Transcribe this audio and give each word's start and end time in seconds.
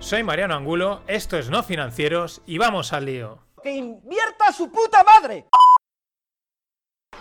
Soy 0.00 0.22
Mariano 0.22 0.54
Angulo, 0.54 1.00
esto 1.08 1.36
es 1.36 1.50
No 1.50 1.62
Financieros 1.62 2.40
y 2.46 2.56
vamos 2.56 2.92
al 2.92 3.04
lío. 3.04 3.38
¡Que 3.62 3.72
invierta 3.72 4.52
su 4.52 4.70
puta 4.70 5.02
madre! 5.02 5.44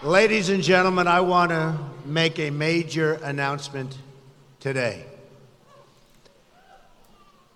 Ladies 0.03 0.49
and 0.49 0.63
gentlemen, 0.63 1.07
I 1.07 1.19
want 1.21 1.49
to 1.49 1.73
make 2.05 2.37
a 2.37 2.51
major 2.51 3.19
announcement 3.23 3.97
today. 4.59 5.05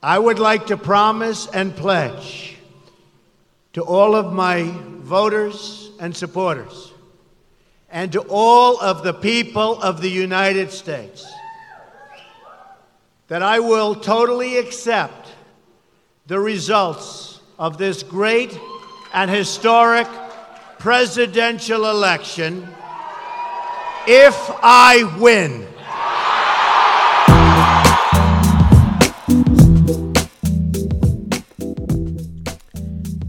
I 0.02 0.18
would 0.18 0.40
like 0.40 0.66
to 0.68 0.76
promise 0.76 1.48
and 1.54 1.76
pledge 1.76 2.58
to 3.74 3.84
all 3.84 4.16
of 4.16 4.34
my 4.34 4.74
voters 5.04 5.92
and 6.00 6.16
supporters 6.18 6.94
and 7.92 8.12
to 8.14 8.22
all 8.28 8.82
of 8.82 9.04
the 9.04 9.14
people 9.14 9.80
of 9.84 10.02
the 10.02 10.10
United 10.10 10.72
States 10.72 11.32
that 13.32 13.42
I 13.42 13.60
will 13.62 13.96
totally 13.96 14.58
accept 14.58 15.30
the 16.28 16.38
results 16.38 17.40
of 17.58 17.78
this 17.78 18.04
great 18.04 18.60
and 19.14 19.32
historic 19.32 20.06
presidential 20.80 21.90
election 21.90 22.68
if 24.06 24.36
I 24.62 25.04
win. 25.18 25.66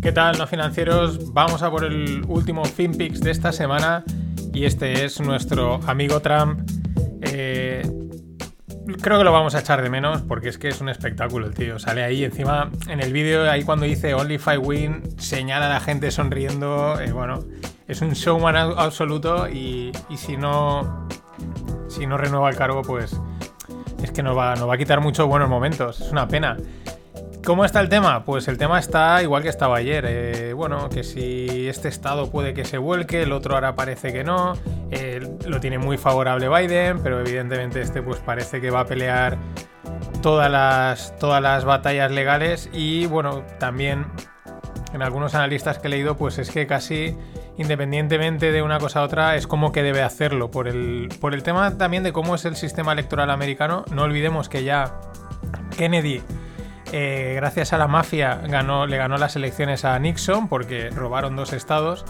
¿Qué 0.03 0.11
tal, 0.11 0.37
no 0.37 0.49
financieros? 0.49 1.33
Vamos 1.33 1.63
a 1.63 1.71
por 1.71 1.85
el 1.85 2.25
último 2.27 2.65
FinPix 2.65 3.21
de 3.21 3.31
esta 3.31 3.53
semana 3.53 4.03
y 4.53 4.65
este 4.65 5.05
es 5.05 5.21
nuestro 5.21 5.79
amigo 5.87 6.21
Trump. 6.21 6.69
Eh, 7.21 7.72
creo 9.01 9.19
que 9.19 9.25
lo 9.25 9.33
vamos 9.33 9.55
a 9.55 9.61
echar 9.61 9.83
de 9.83 9.91
menos 9.91 10.23
porque 10.23 10.49
es 10.49 10.59
que 10.59 10.69
es 10.69 10.81
un 10.81 10.89
espectáculo 10.89 11.47
el 11.47 11.55
tío. 11.55 11.79
Sale 11.79 12.03
ahí 12.03 12.25
encima 12.25 12.71
en 12.89 13.01
el 13.01 13.13
vídeo, 13.13 13.51
ahí 13.51 13.65
cuando 13.65 13.87
dice 13.87 14.15
Only 14.15 14.39
Five 14.39 14.59
Win, 14.59 15.03
señala 15.19 15.67
a 15.67 15.69
la 15.69 15.81
gente 15.81 16.11
sonriendo. 16.11 17.01
Eh, 17.01 17.13
bueno, 17.13 17.45
es 17.89 18.01
un 18.01 18.13
showman 18.13 18.57
absoluto 18.57 19.49
y, 19.49 19.93
y, 20.09 20.17
si 20.17 20.37
no 20.37 21.09
si 21.89 22.07
no 22.07 22.17
renueva 22.17 22.49
el 22.51 22.57
cargo, 22.57 22.83
pues 22.83 23.21
es 24.03 24.11
que 24.11 24.23
nos 24.23 24.37
va, 24.37 24.55
nos 24.57 24.69
va 24.69 24.75
a 24.75 24.79
quitar 24.79 25.01
muchos 25.01 25.27
buenos 25.27 25.49
momentos. 25.49 26.01
Es 26.01 26.11
una 26.11 26.27
pena. 26.27 26.57
¿Cómo 27.45 27.65
está 27.65 27.81
el 27.81 27.89
tema? 27.89 28.25
Pues 28.25 28.47
el 28.47 28.57
tema 28.57 28.79
está 28.79 29.21
igual 29.21 29.43
que 29.43 29.49
estaba 29.49 29.77
ayer. 29.77 30.05
Eh, 30.07 30.53
bueno, 30.53 30.89
que 30.89 31.03
si 31.03 31.69
este 31.69 31.89
estado 31.89 32.31
puede 32.31 32.55
que 32.55 32.65
se 32.65 32.79
vuelque, 32.79 33.23
el 33.23 33.33
otro 33.33 33.57
ahora 33.57 33.75
parece 33.75 34.13
que 34.13 34.23
no. 34.23 34.55
Lo 35.47 35.59
tiene 35.59 35.79
muy 35.79 35.99
favorable 35.99 36.49
Biden, 36.49 37.03
pero 37.03 37.21
evidentemente 37.21 37.81
este 37.81 38.01
pues 38.01 38.21
parece 38.21 38.61
que 38.61 38.71
va 38.71 38.81
a 38.81 38.87
pelear 38.87 39.39
todas 40.23 40.51
las, 40.51 41.17
todas 41.19 41.43
las 41.43 41.65
batallas 41.65 42.13
legales. 42.13 42.71
Y 42.73 43.07
bueno, 43.07 43.43
también 43.59 44.07
en 44.95 45.03
algunos 45.03 45.35
analistas 45.35 45.81
que 45.81 45.89
he 45.89 45.91
leído, 45.91 46.17
pues 46.17 46.39
es 46.39 46.49
que 46.49 46.69
casi 46.69 47.17
independientemente 47.59 48.53
de 48.53 48.63
una 48.63 48.79
cosa 48.79 49.01
a 49.01 49.03
otra, 49.03 49.35
es 49.35 49.49
como 49.49 49.73
que 49.73 49.83
debe 49.83 50.03
hacerlo. 50.03 50.53
Por 50.53 50.69
el, 50.69 51.09
por 51.21 51.35
el 51.35 51.43
tema 51.43 51.77
también 51.77 52.05
de 52.05 52.13
cómo 52.13 52.37
es 52.37 52.45
el 52.45 52.55
sistema 52.55 52.93
electoral 52.93 53.31
americano, 53.31 53.85
no 53.91 54.03
olvidemos 54.03 54.49
que 54.49 54.63
ya 54.63 55.01
Kennedy 55.77 56.23
eh, 56.93 57.33
gracias 57.37 57.73
a 57.73 57.79
la 57.79 57.89
mafia 57.89 58.41
ganó, 58.47 58.87
le 58.87 58.99
ganó 58.99 59.17
las 59.17 59.35
elecciones 59.35 59.87
a 59.87 59.99
Nixon 59.99 60.49
porque 60.49 60.91
robaron 60.91 61.37
dos 61.37 61.55
estados. 61.55 62.05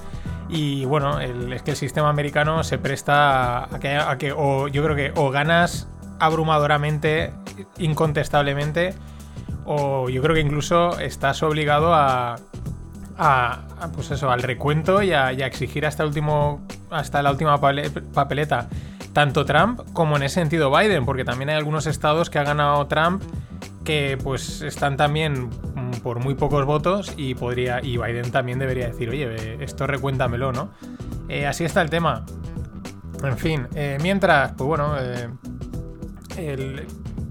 Y 0.49 0.85
bueno, 0.85 1.21
es 1.21 1.63
que 1.63 1.71
el 1.71 1.77
sistema 1.77 2.11
americano 2.11 2.65
se 2.65 2.79
presta 2.79 3.65
a 3.75 4.19
que, 4.19 4.33
o 4.37 4.69
yo 4.69 4.83
creo 4.85 4.97
que 4.97 5.13
o 5.15 5.31
ganas 5.31 5.89
abrumadoramente, 6.19 7.33
incontestablemente, 7.79 8.95
o 9.65 10.09
yo 10.09 10.21
creo 10.21 10.35
que 10.35 10.41
incluso 10.41 10.99
estás 10.99 11.43
obligado 11.43 11.95
a, 11.95 12.37
a, 13.17 13.61
a 13.81 13.93
pues 13.93 14.11
eso, 14.11 14.31
al 14.31 14.43
recuento 14.43 15.03
y 15.03 15.13
a, 15.13 15.33
y 15.33 15.43
a, 15.43 15.47
exigir 15.47 15.87
hasta, 15.87 16.05
último, 16.05 16.61
hasta 16.91 17.23
la 17.23 17.31
última 17.31 17.59
papeleta. 17.61 18.69
Tanto 19.13 19.45
Trump 19.45 19.81
como 19.93 20.17
en 20.17 20.25
ese 20.25 20.37
sentido 20.37 20.77
Biden, 20.77 21.05
porque 21.05 21.25
también 21.25 21.51
hay 21.51 21.57
algunos 21.57 21.87
estados 21.87 22.31
que 22.31 22.39
ha 22.39 22.45
ganado 22.45 22.87
Trump 22.89 23.23
que 23.85 24.19
pues 24.23 24.63
están 24.63 24.97
también 24.97 25.51
por 26.03 26.19
muy 26.19 26.35
pocos 26.35 26.65
votos 26.67 27.13
y 27.17 27.35
podría 27.35 27.81
y 27.83 27.97
Biden 27.97 28.31
también 28.31 28.59
debería 28.59 28.89
decir, 28.89 29.09
oye, 29.09 29.63
esto 29.63 29.87
recuéntamelo, 29.87 30.53
¿no? 30.53 30.71
Eh, 31.29 31.47
así 31.47 31.65
está 31.65 31.83
el 31.83 31.91
tema. 31.91 32.25
En 33.23 33.39
fin, 33.39 33.69
eh, 33.75 33.99
mientras, 34.03 34.53
pues 34.53 34.67
bueno, 34.67 34.95
eh, 34.99 36.87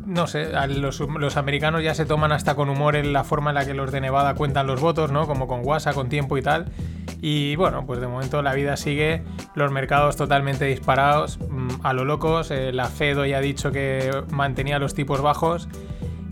no 0.05 0.27
sé, 0.27 0.51
los, 0.67 0.99
los, 0.99 1.37
americanos 1.37 1.83
ya 1.83 1.93
se 1.93 2.05
toman 2.05 2.31
hasta 2.31 2.55
con 2.55 2.69
humor 2.69 2.95
en 2.95 3.11
la 3.11 3.23
forma 3.23 3.51
en 3.51 3.55
la 3.55 3.65
que 3.65 3.73
los 3.73 3.91
de 3.91 3.99
Nevada 3.99 4.33
cuentan 4.35 4.67
los 4.67 4.79
votos, 4.79 5.11
¿no? 5.11 5.27
Como 5.27 5.47
con 5.47 5.61
WhatsApp, 5.65 5.95
con 5.95 6.07
tiempo 6.07 6.37
y 6.37 6.41
tal. 6.41 6.71
Y 7.21 7.55
bueno, 7.57 7.85
pues 7.85 7.99
de 7.99 8.07
momento 8.07 8.41
la 8.41 8.53
vida 8.53 8.77
sigue, 8.77 9.23
los 9.53 9.71
mercados 9.71 10.15
totalmente 10.15 10.65
disparados, 10.65 11.39
mmm, 11.39 11.69
a 11.83 11.93
lo 11.93 12.05
locos. 12.05 12.51
la 12.51 12.85
Fed 12.85 13.19
hoy 13.19 13.33
ha 13.33 13.41
dicho 13.41 13.71
que 13.71 14.11
mantenía 14.31 14.79
los 14.79 14.93
tipos 14.93 15.21
bajos. 15.21 15.67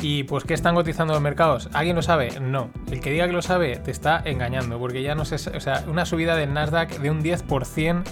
¿Y 0.02 0.24
pues 0.24 0.46
qué 0.46 0.54
están 0.54 0.76
cotizando 0.76 1.14
los 1.14 1.22
mercados? 1.22 1.70
¿Alguien 1.74 1.96
lo 1.96 2.02
sabe? 2.02 2.40
No. 2.40 2.70
El 2.90 3.02
que 3.02 3.12
diga 3.12 3.28
que 3.28 3.34
lo 3.34 3.42
sabe 3.42 3.76
te 3.78 3.92
está 3.92 4.22
engañando, 4.24 4.80
porque 4.80 5.02
ya 5.02 5.14
no 5.16 5.26
sé, 5.26 5.36
o 5.36 5.60
sea, 5.60 5.84
una 5.88 6.06
subida 6.06 6.36
del 6.36 6.54
Nasdaq 6.54 7.00
de 7.00 7.12
un 7.12 7.22
10%, 7.22 8.04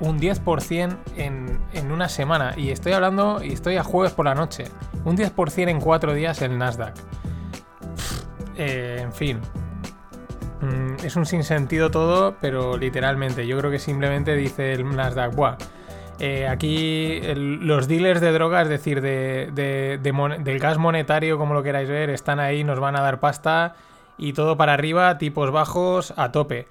un 0.00 0.18
10% 0.18 0.96
en, 1.16 1.60
en 1.72 1.92
una 1.92 2.08
semana. 2.08 2.54
Y 2.56 2.70
estoy 2.70 2.92
hablando, 2.92 3.42
y 3.42 3.52
estoy 3.52 3.76
a 3.76 3.84
jueves 3.84 4.12
por 4.12 4.24
la 4.24 4.34
noche, 4.34 4.64
un 5.04 5.16
10% 5.16 5.68
en 5.68 5.80
cuatro 5.80 6.12
días 6.12 6.42
el 6.42 6.58
Nasdaq. 6.58 6.94
Eh, 8.56 8.98
en 9.00 9.12
fin. 9.12 9.40
Mm, 10.60 11.04
es 11.04 11.14
un 11.14 11.24
sinsentido 11.24 11.90
todo, 11.90 12.36
pero 12.40 12.76
literalmente, 12.76 13.46
yo 13.46 13.56
creo 13.58 13.70
que 13.70 13.78
simplemente 13.78 14.34
dice 14.34 14.72
el 14.72 14.84
Nasdaq, 14.84 15.34
¡buah! 15.34 15.56
Eh, 16.20 16.48
aquí 16.48 17.20
los 17.34 17.86
dealers 17.86 18.20
de 18.20 18.32
droga, 18.32 18.62
es 18.62 18.68
decir, 18.68 19.00
del 19.00 20.58
gas 20.58 20.78
monetario, 20.78 21.38
como 21.38 21.54
lo 21.54 21.62
queráis 21.62 21.88
ver, 21.88 22.10
están 22.10 22.40
ahí, 22.40 22.64
nos 22.64 22.80
van 22.80 22.96
a 22.96 23.00
dar 23.00 23.20
pasta 23.20 23.76
y 24.18 24.32
todo 24.32 24.56
para 24.56 24.74
arriba, 24.74 25.16
tipos 25.18 25.50
bajos 25.50 26.12
a 26.16 26.32
tope. 26.32 26.66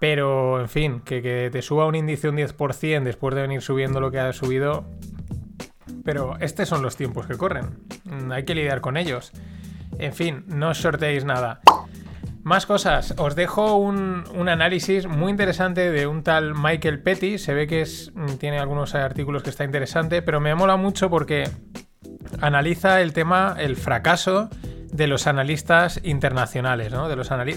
Pero, 0.00 0.60
en 0.60 0.68
fin, 0.68 1.00
que, 1.04 1.22
que 1.22 1.48
te 1.52 1.62
suba 1.62 1.86
un 1.86 1.94
índice 1.94 2.28
un 2.28 2.36
10% 2.36 3.04
después 3.04 3.36
de 3.36 3.42
venir 3.42 3.62
subiendo 3.62 4.00
lo 4.00 4.10
que 4.10 4.18
ha 4.18 4.32
subido. 4.32 4.84
Pero 6.04 6.36
estos 6.40 6.68
son 6.68 6.82
los 6.82 6.96
tiempos 6.96 7.26
que 7.26 7.36
corren. 7.36 7.78
Hay 8.32 8.44
que 8.44 8.56
lidiar 8.56 8.80
con 8.80 8.96
ellos. 8.96 9.30
En 9.98 10.12
fin, 10.12 10.44
no 10.48 10.70
os 10.70 10.78
sorteéis 10.78 11.24
nada. 11.24 11.60
Más 12.42 12.66
cosas, 12.66 13.14
os 13.18 13.36
dejo 13.36 13.76
un, 13.76 14.48
análisis 14.48 15.06
muy 15.06 15.30
interesante 15.30 15.92
de 15.92 16.08
un 16.08 16.24
tal 16.24 16.54
Michael 16.54 17.00
Petty. 17.00 17.38
Se 17.38 17.54
ve 17.54 17.68
que 17.68 17.82
es, 17.82 18.12
tiene 18.38 18.58
algunos 18.58 18.96
artículos 18.96 19.44
que 19.44 19.50
está 19.50 19.64
interesante, 19.64 20.22
pero 20.22 20.40
me 20.40 20.54
mola 20.54 20.76
mucho 20.76 21.08
porque 21.08 21.48
analiza 22.40 23.00
el 23.00 23.12
tema, 23.12 23.54
el 23.58 23.76
fracaso 23.76 24.50
de 24.92 25.06
los 25.06 25.26
analistas 25.26 26.00
internacionales, 26.02 26.92
¿no? 26.92 27.08
de, 27.08 27.16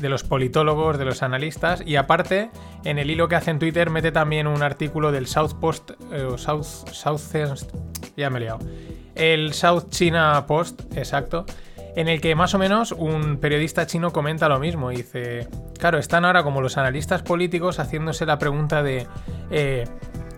los 0.10 0.24
politólogos, 0.24 0.98
de 0.98 1.06
los 1.06 1.22
analistas, 1.22 1.84
y 1.86 1.98
aparte, 1.98 2.50
en 2.86 2.98
el 2.98 3.10
hilo 3.10 3.28
que 3.28 3.36
hace 3.36 3.52
en 3.52 3.60
Twitter, 3.60 3.90
mete 3.90 4.12
también 4.12 4.48
un 4.48 4.64
artículo 4.64 5.12
del 5.12 5.28
South 5.28 5.56
Post, 5.60 5.92
eh, 6.14 6.30
South, 6.38 6.64
South, 6.64 7.22
ya 8.16 8.30
me 8.30 8.38
he 8.38 8.42
liado, 8.42 8.60
el 9.16 9.54
South 9.54 9.90
China 9.90 10.46
Post, 10.48 10.96
exacto, 10.96 11.46
en 11.96 12.08
el 12.08 12.22
que 12.22 12.36
más 12.36 12.54
o 12.54 12.60
menos 12.60 12.92
un 12.92 13.38
periodista 13.38 13.88
chino 13.88 14.12
comenta 14.12 14.50
lo 14.50 14.60
mismo. 14.60 14.90
Dice, 14.90 15.48
claro, 15.80 15.98
están 15.98 16.26
ahora 16.26 16.44
como 16.44 16.62
los 16.62 16.78
analistas 16.78 17.22
políticos 17.24 17.80
haciéndose 17.80 18.26
la 18.26 18.38
pregunta 18.38 18.84
de... 18.84 19.08
Eh, 19.50 19.86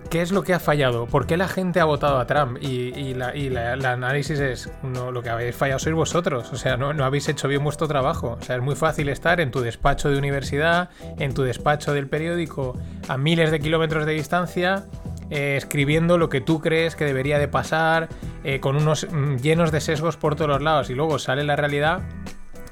¿Qué 0.10 0.22
es 0.22 0.32
lo 0.32 0.44
que 0.44 0.54
ha 0.54 0.60
fallado? 0.62 1.06
¿Por 1.06 1.28
qué 1.28 1.36
la 1.36 1.50
gente 1.50 1.82
ha 1.82 1.86
votado 1.86 2.18
a 2.18 2.26
Trump? 2.26 2.60
Y, 2.62 2.94
y, 2.98 3.14
la, 3.14 3.36
y 3.36 3.50
la, 3.50 3.74
análisis 3.74 4.40
es, 4.40 4.72
no, 4.82 5.12
lo 5.12 5.22
que 5.22 5.30
habéis 5.30 5.54
fallado 5.54 5.80
sois 5.80 5.96
vosotros, 5.96 6.50
o 6.54 6.56
sea, 6.56 6.78
no, 6.78 6.94
no, 6.94 7.04
habéis 7.04 7.28
hecho 7.28 7.50
bien 7.50 7.62
vuestro 7.62 7.90
trabajo. 7.90 8.38
O 8.40 8.42
sea, 8.42 8.56
es 8.56 8.62
muy 8.62 8.76
fácil 8.76 9.10
estar 9.10 9.42
en 9.42 9.52
tu 9.52 9.60
despacho 9.60 10.10
de 10.10 10.18
universidad, 10.18 10.92
en 11.20 11.34
tu 11.34 11.44
despacho 11.44 11.94
del 11.94 12.08
periódico, 12.08 12.80
a 13.10 13.18
miles 13.18 13.52
de 13.52 13.60
kilómetros 13.60 14.06
de 14.06 14.14
distancia, 14.14 14.86
eh, 15.30 15.56
escribiendo 15.58 16.18
lo 16.18 16.30
que 16.30 16.40
tú 16.40 16.62
crees 16.62 16.96
que 16.96 17.04
debería 17.04 17.38
de 17.38 17.50
pasar, 17.50 18.08
eh, 18.50 18.62
con 18.62 18.78
unos 18.78 19.06
mm, 19.12 19.40
llenos 19.40 19.74
de 19.74 19.82
sesgos 19.82 20.16
por 20.16 20.36
todos 20.36 20.48
los 20.48 20.62
lados 20.62 20.90
y 20.90 20.94
luego 20.96 21.20
sale 21.20 21.44
la 21.44 21.58
realidad 21.58 22.04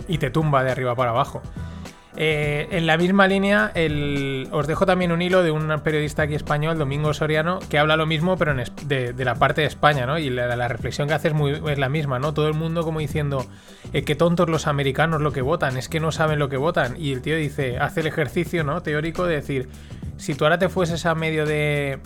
y 0.08 0.20
te 0.20 0.30
tumba 0.30 0.64
de 0.64 0.72
arriba 0.72 0.96
para 0.96 1.12
abajo. 1.12 1.42
Eh, 2.16 2.70
en 2.72 2.88
la 2.88 2.96
misma 2.96 3.28
línea, 3.28 3.74
os 4.52 4.68
dejo 4.68 4.86
también 4.86 5.12
un 5.12 5.22
hilo 5.22 5.44
de 5.44 5.52
un 5.52 5.68
periodista 5.84 6.22
aquí 6.24 6.34
español, 6.34 6.78
Domingo 6.78 7.14
Soriano, 7.14 7.60
que 7.70 7.78
habla 7.78 7.98
lo 7.98 8.06
mismo, 8.06 8.38
pero 8.38 8.56
de, 8.86 9.14
la 9.18 9.36
parte 9.36 9.62
de 9.62 9.68
España, 9.68 10.06
¿no? 10.06 10.18
Y 10.18 10.30
la, 10.30 10.68
reflexión 10.70 11.10
que 11.10 11.14
hace 11.14 11.28
es, 11.28 11.34
muy, 11.34 11.52
es 11.52 11.78
la 11.78 11.90
misma, 11.90 12.20
¿no? 12.20 12.34
Todo 12.34 12.48
el 12.48 12.54
mundo 12.54 12.84
como 12.84 13.02
diciendo, 13.02 13.46
eh, 13.92 14.04
qué 14.04 14.16
tontos 14.16 14.50
los 14.50 14.68
americanos 14.68 15.22
lo 15.22 15.34
que 15.34 15.42
votan, 15.42 15.76
es 15.76 15.90
que 15.90 16.00
no 16.00 16.14
saben 16.14 16.40
lo 16.40 16.48
que 16.48 16.56
votan. 16.56 16.96
Y 16.98 17.12
el 17.12 17.22
tío 17.22 17.36
dice, 17.36 17.80
hace 17.80 18.00
el 18.00 18.08
ejercicio, 18.08 18.64
¿no? 18.64 18.82
Teórico 18.82 19.26
de 19.26 19.36
decir, 19.36 19.68
si 20.16 20.36
tú 20.36 20.46
ahora 20.46 20.58
te 20.58 20.70
fueses 20.70 21.06
a 21.06 21.16
medio 21.16 21.46
de 21.46 22.00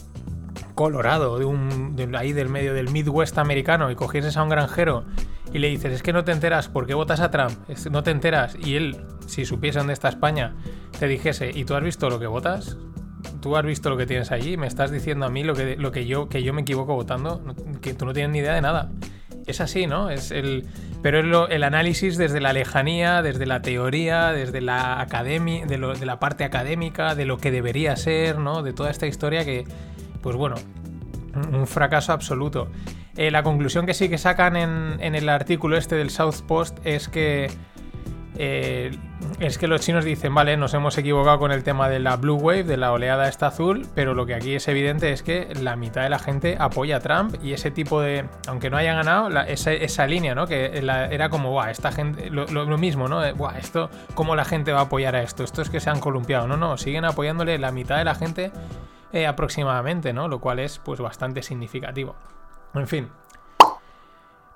Colorado, 0.79 1.37
de 1.37 1.43
un, 1.43 2.15
ahí 2.17 2.31
del 2.31 2.47
medio 2.47 2.73
del 2.73 2.89
Midwest 2.89 3.37
americano, 3.37 3.91
y 3.91 3.95
cogieses 3.95 4.37
a 4.37 4.43
un 4.43 4.47
granjero 4.47 5.03
y 5.51 5.59
le 5.59 5.67
dices, 5.67 5.91
es 5.91 6.01
que 6.01 6.13
no 6.13 6.23
te 6.23 6.31
enteras, 6.31 6.69
¿por 6.69 6.87
qué 6.87 6.93
votas 6.93 7.19
a 7.19 7.29
Trump? 7.29 7.51
no 7.91 8.01
te 8.01 8.11
enteras. 8.11 8.55
Y 8.57 8.77
él, 8.77 8.95
si 9.27 9.43
supiese 9.43 9.79
dónde 9.79 9.91
está 9.91 10.07
España, 10.07 10.55
te 10.97 11.09
dijese, 11.09 11.51
¿y 11.53 11.65
tú 11.65 11.75
has 11.75 11.83
visto 11.83 12.09
lo 12.09 12.17
que 12.17 12.27
votas? 12.27 12.77
¿Tú 13.41 13.57
has 13.57 13.65
visto 13.65 13.89
lo 13.89 13.97
que 13.97 14.05
tienes 14.05 14.31
allí? 14.31 14.55
¿Me 14.55 14.67
estás 14.67 14.89
diciendo 14.89 15.25
a 15.25 15.29
mí 15.29 15.43
lo 15.43 15.53
que, 15.53 15.75
lo 15.75 15.91
que, 15.91 16.05
yo, 16.05 16.29
que 16.29 16.43
yo 16.43 16.53
me 16.53 16.61
equivoco 16.61 16.95
votando? 16.95 17.43
Que 17.81 17.93
tú 17.93 18.05
no 18.05 18.13
tienes 18.13 18.31
ni 18.31 18.39
idea 18.39 18.53
de 18.53 18.61
nada. 18.61 18.89
Es 19.47 19.59
así, 19.59 19.85
¿no? 19.85 20.09
Es 20.09 20.31
el, 20.31 20.65
pero 21.01 21.19
es 21.19 21.51
el 21.51 21.63
análisis 21.65 22.17
desde 22.17 22.39
la 22.39 22.53
lejanía, 22.53 23.21
desde 23.21 23.45
la 23.45 23.61
teoría, 23.61 24.31
desde 24.31 24.61
la 24.61 25.01
academia, 25.01 25.65
de, 25.65 25.77
de 25.77 26.05
la 26.05 26.19
parte 26.21 26.45
académica, 26.45 27.15
de 27.15 27.25
lo 27.25 27.37
que 27.37 27.51
debería 27.51 27.97
ser, 27.97 28.39
¿no? 28.39 28.63
De 28.63 28.71
toda 28.71 28.91
esta 28.91 29.07
historia 29.07 29.43
que, 29.43 29.65
pues 30.21 30.35
bueno, 30.35 30.55
un 31.51 31.67
fracaso 31.67 32.13
absoluto. 32.13 32.69
Eh, 33.17 33.31
la 33.31 33.43
conclusión 33.43 33.85
que 33.85 33.93
sí 33.93 34.09
que 34.09 34.17
sacan 34.17 34.55
en, 34.55 35.15
el 35.15 35.29
artículo 35.29 35.77
este 35.77 35.95
del 35.95 36.09
South 36.09 36.41
Post 36.47 36.77
es 36.85 37.09
que 37.09 37.49
eh, 38.37 38.91
es 39.39 39.57
que 39.57 39.67
los 39.67 39.81
chinos 39.81 40.05
dicen, 40.05 40.33
vale, 40.33 40.55
nos 40.55 40.73
hemos 40.73 40.97
equivocado 40.97 41.39
con 41.39 41.51
el 41.51 41.63
tema 41.63 41.89
de 41.89 41.99
la 41.99 42.15
Blue 42.15 42.35
Wave, 42.35 42.63
de 42.63 42.77
la 42.77 42.93
oleada 42.93 43.27
esta 43.27 43.47
azul, 43.47 43.85
pero 43.95 44.13
lo 44.13 44.25
que 44.25 44.33
aquí 44.33 44.55
es 44.55 44.67
evidente 44.69 45.11
es 45.11 45.23
que 45.23 45.53
la 45.61 45.75
mitad 45.75 46.03
de 46.03 46.09
la 46.09 46.19
gente 46.19 46.55
apoya 46.57 46.97
a 46.97 46.99
Trump 47.01 47.35
y 47.43 47.51
ese 47.51 47.71
tipo 47.71 47.99
de, 47.99 48.25
aunque 48.47 48.69
no 48.69 48.77
haya 48.77 48.93
ganado, 48.93 49.29
esa, 49.47 50.07
línea, 50.07 50.35
¿no? 50.35 50.47
Que 50.47 50.77
era 50.77 51.29
como, 51.29 51.51
guau, 51.51 51.69
esta 51.69 51.91
gente, 51.91 52.29
lo, 52.29 52.77
mismo, 52.77 53.09
¿no? 53.09 53.21
Guau, 53.35 53.55
esto, 53.57 53.89
¿cómo 54.13 54.37
la 54.37 54.45
gente 54.45 54.71
va 54.71 54.79
a 54.79 54.83
apoyar 54.83 55.17
a 55.17 55.21
esto? 55.21 55.43
Esto 55.43 55.61
es 55.61 55.69
que 55.69 55.81
se 55.81 55.89
han 55.89 55.99
columpiado, 55.99 56.47
no, 56.47 56.55
no, 56.55 56.77
siguen 56.77 57.03
apoyándole 57.03 57.57
la 57.59 57.73
mitad 57.73 57.97
de 57.97 58.05
la 58.05 58.15
gente 58.15 58.51
eh, 59.13 59.27
aproximadamente, 59.27 60.13
¿no? 60.13 60.27
Lo 60.27 60.39
cual 60.39 60.59
es 60.59 60.79
pues 60.79 60.99
bastante 60.99 61.41
significativo. 61.41 62.15
En 62.73 62.87
fin. 62.87 63.09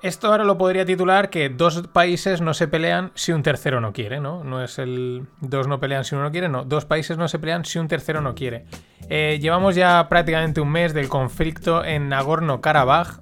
Esto 0.03 0.27
ahora 0.27 0.43
lo 0.43 0.57
podría 0.57 0.83
titular 0.83 1.29
que 1.29 1.47
dos 1.47 1.87
países 1.87 2.41
no 2.41 2.53
se 2.53 2.67
pelean 2.67 3.11
si 3.15 3.31
un 3.31 3.41
tercero 3.41 3.79
no 3.79 3.93
quiere, 3.93 4.19
¿no? 4.19 4.43
No 4.43 4.61
es 4.61 4.77
el 4.77 5.27
dos 5.39 5.69
no 5.69 5.79
pelean 5.79 6.03
si 6.03 6.13
uno 6.13 6.25
no 6.25 6.31
quiere, 6.31 6.49
no. 6.49 6.65
Dos 6.65 6.83
países 6.83 7.17
no 7.17 7.29
se 7.29 7.39
pelean 7.39 7.63
si 7.63 7.79
un 7.79 7.87
tercero 7.87 8.19
no 8.19 8.35
quiere. 8.35 8.65
Eh, 9.07 9.39
llevamos 9.41 9.75
ya 9.75 10.09
prácticamente 10.09 10.59
un 10.59 10.71
mes 10.71 10.93
del 10.93 11.07
conflicto 11.07 11.85
en 11.85 12.09
Nagorno-Karabaj, 12.09 13.21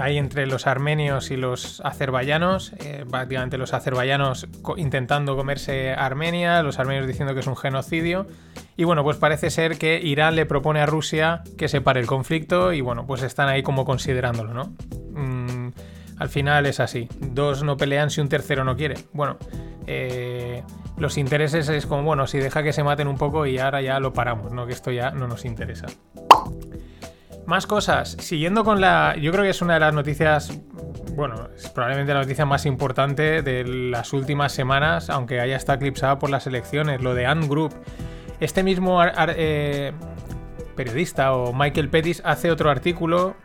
ahí 0.00 0.18
entre 0.18 0.46
los 0.46 0.66
armenios 0.66 1.30
y 1.30 1.36
los 1.36 1.80
azerbaiyanos, 1.80 2.72
eh, 2.78 3.04
prácticamente 3.10 3.58
los 3.58 3.74
azerbaiyanos 3.74 4.48
intentando 4.76 5.36
comerse 5.36 5.92
Armenia, 5.92 6.62
los 6.62 6.78
armenios 6.78 7.06
diciendo 7.06 7.34
que 7.34 7.40
es 7.40 7.46
un 7.46 7.56
genocidio. 7.56 8.26
Y 8.76 8.84
bueno, 8.84 9.02
pues 9.04 9.16
parece 9.16 9.50
ser 9.50 9.78
que 9.78 10.00
Irán 10.02 10.36
le 10.36 10.46
propone 10.46 10.80
a 10.80 10.86
Rusia 10.86 11.42
que 11.56 11.68
se 11.68 11.80
pare 11.80 12.00
el 12.00 12.06
conflicto 12.06 12.72
y 12.72 12.80
bueno, 12.80 13.06
pues 13.06 13.22
están 13.22 13.48
ahí 13.48 13.62
como 13.62 13.84
considerándolo, 13.84 14.54
¿no? 14.54 14.74
Mm, 15.12 15.72
al 16.18 16.28
final 16.28 16.66
es 16.66 16.80
así, 16.80 17.08
dos 17.18 17.62
no 17.62 17.76
pelean 17.76 18.10
si 18.10 18.20
un 18.20 18.28
tercero 18.28 18.64
no 18.64 18.76
quiere. 18.76 18.94
Bueno, 19.12 19.38
eh, 19.86 20.62
los 20.96 21.18
intereses 21.18 21.68
es 21.68 21.86
como, 21.86 22.02
bueno, 22.02 22.26
si 22.26 22.38
deja 22.38 22.62
que 22.62 22.72
se 22.72 22.84
maten 22.84 23.08
un 23.08 23.16
poco 23.16 23.46
y 23.46 23.58
ahora 23.58 23.82
ya 23.82 23.98
lo 23.98 24.12
paramos, 24.12 24.52
¿no? 24.52 24.66
Que 24.66 24.72
esto 24.72 24.90
ya 24.90 25.10
no 25.10 25.26
nos 25.26 25.44
interesa. 25.44 25.86
Más 27.46 27.66
cosas. 27.66 28.16
Siguiendo 28.20 28.64
con 28.64 28.80
la. 28.80 29.16
Yo 29.16 29.32
creo 29.32 29.44
que 29.44 29.50
es 29.50 29.62
una 29.62 29.74
de 29.74 29.80
las 29.80 29.94
noticias. 29.94 30.52
Bueno, 31.14 31.48
es 31.54 31.68
probablemente 31.68 32.14
la 32.14 32.20
noticia 32.20 32.46
más 32.46 32.64
importante 32.66 33.42
de 33.42 33.64
las 33.64 34.12
últimas 34.12 34.52
semanas, 34.52 35.10
aunque 35.10 35.40
haya 35.40 35.56
estado 35.56 35.76
eclipsada 35.76 36.18
por 36.18 36.30
las 36.30 36.46
elecciones, 36.46 37.02
lo 37.02 37.14
de 37.14 37.26
Ant 37.26 37.48
Group. 37.48 37.74
Este 38.40 38.62
mismo 38.62 39.00
eh, 39.04 39.92
periodista 40.74 41.34
o 41.34 41.52
Michael 41.52 41.88
Pettis 41.88 42.22
hace 42.24 42.50
otro 42.50 42.70
artículo 42.70 43.36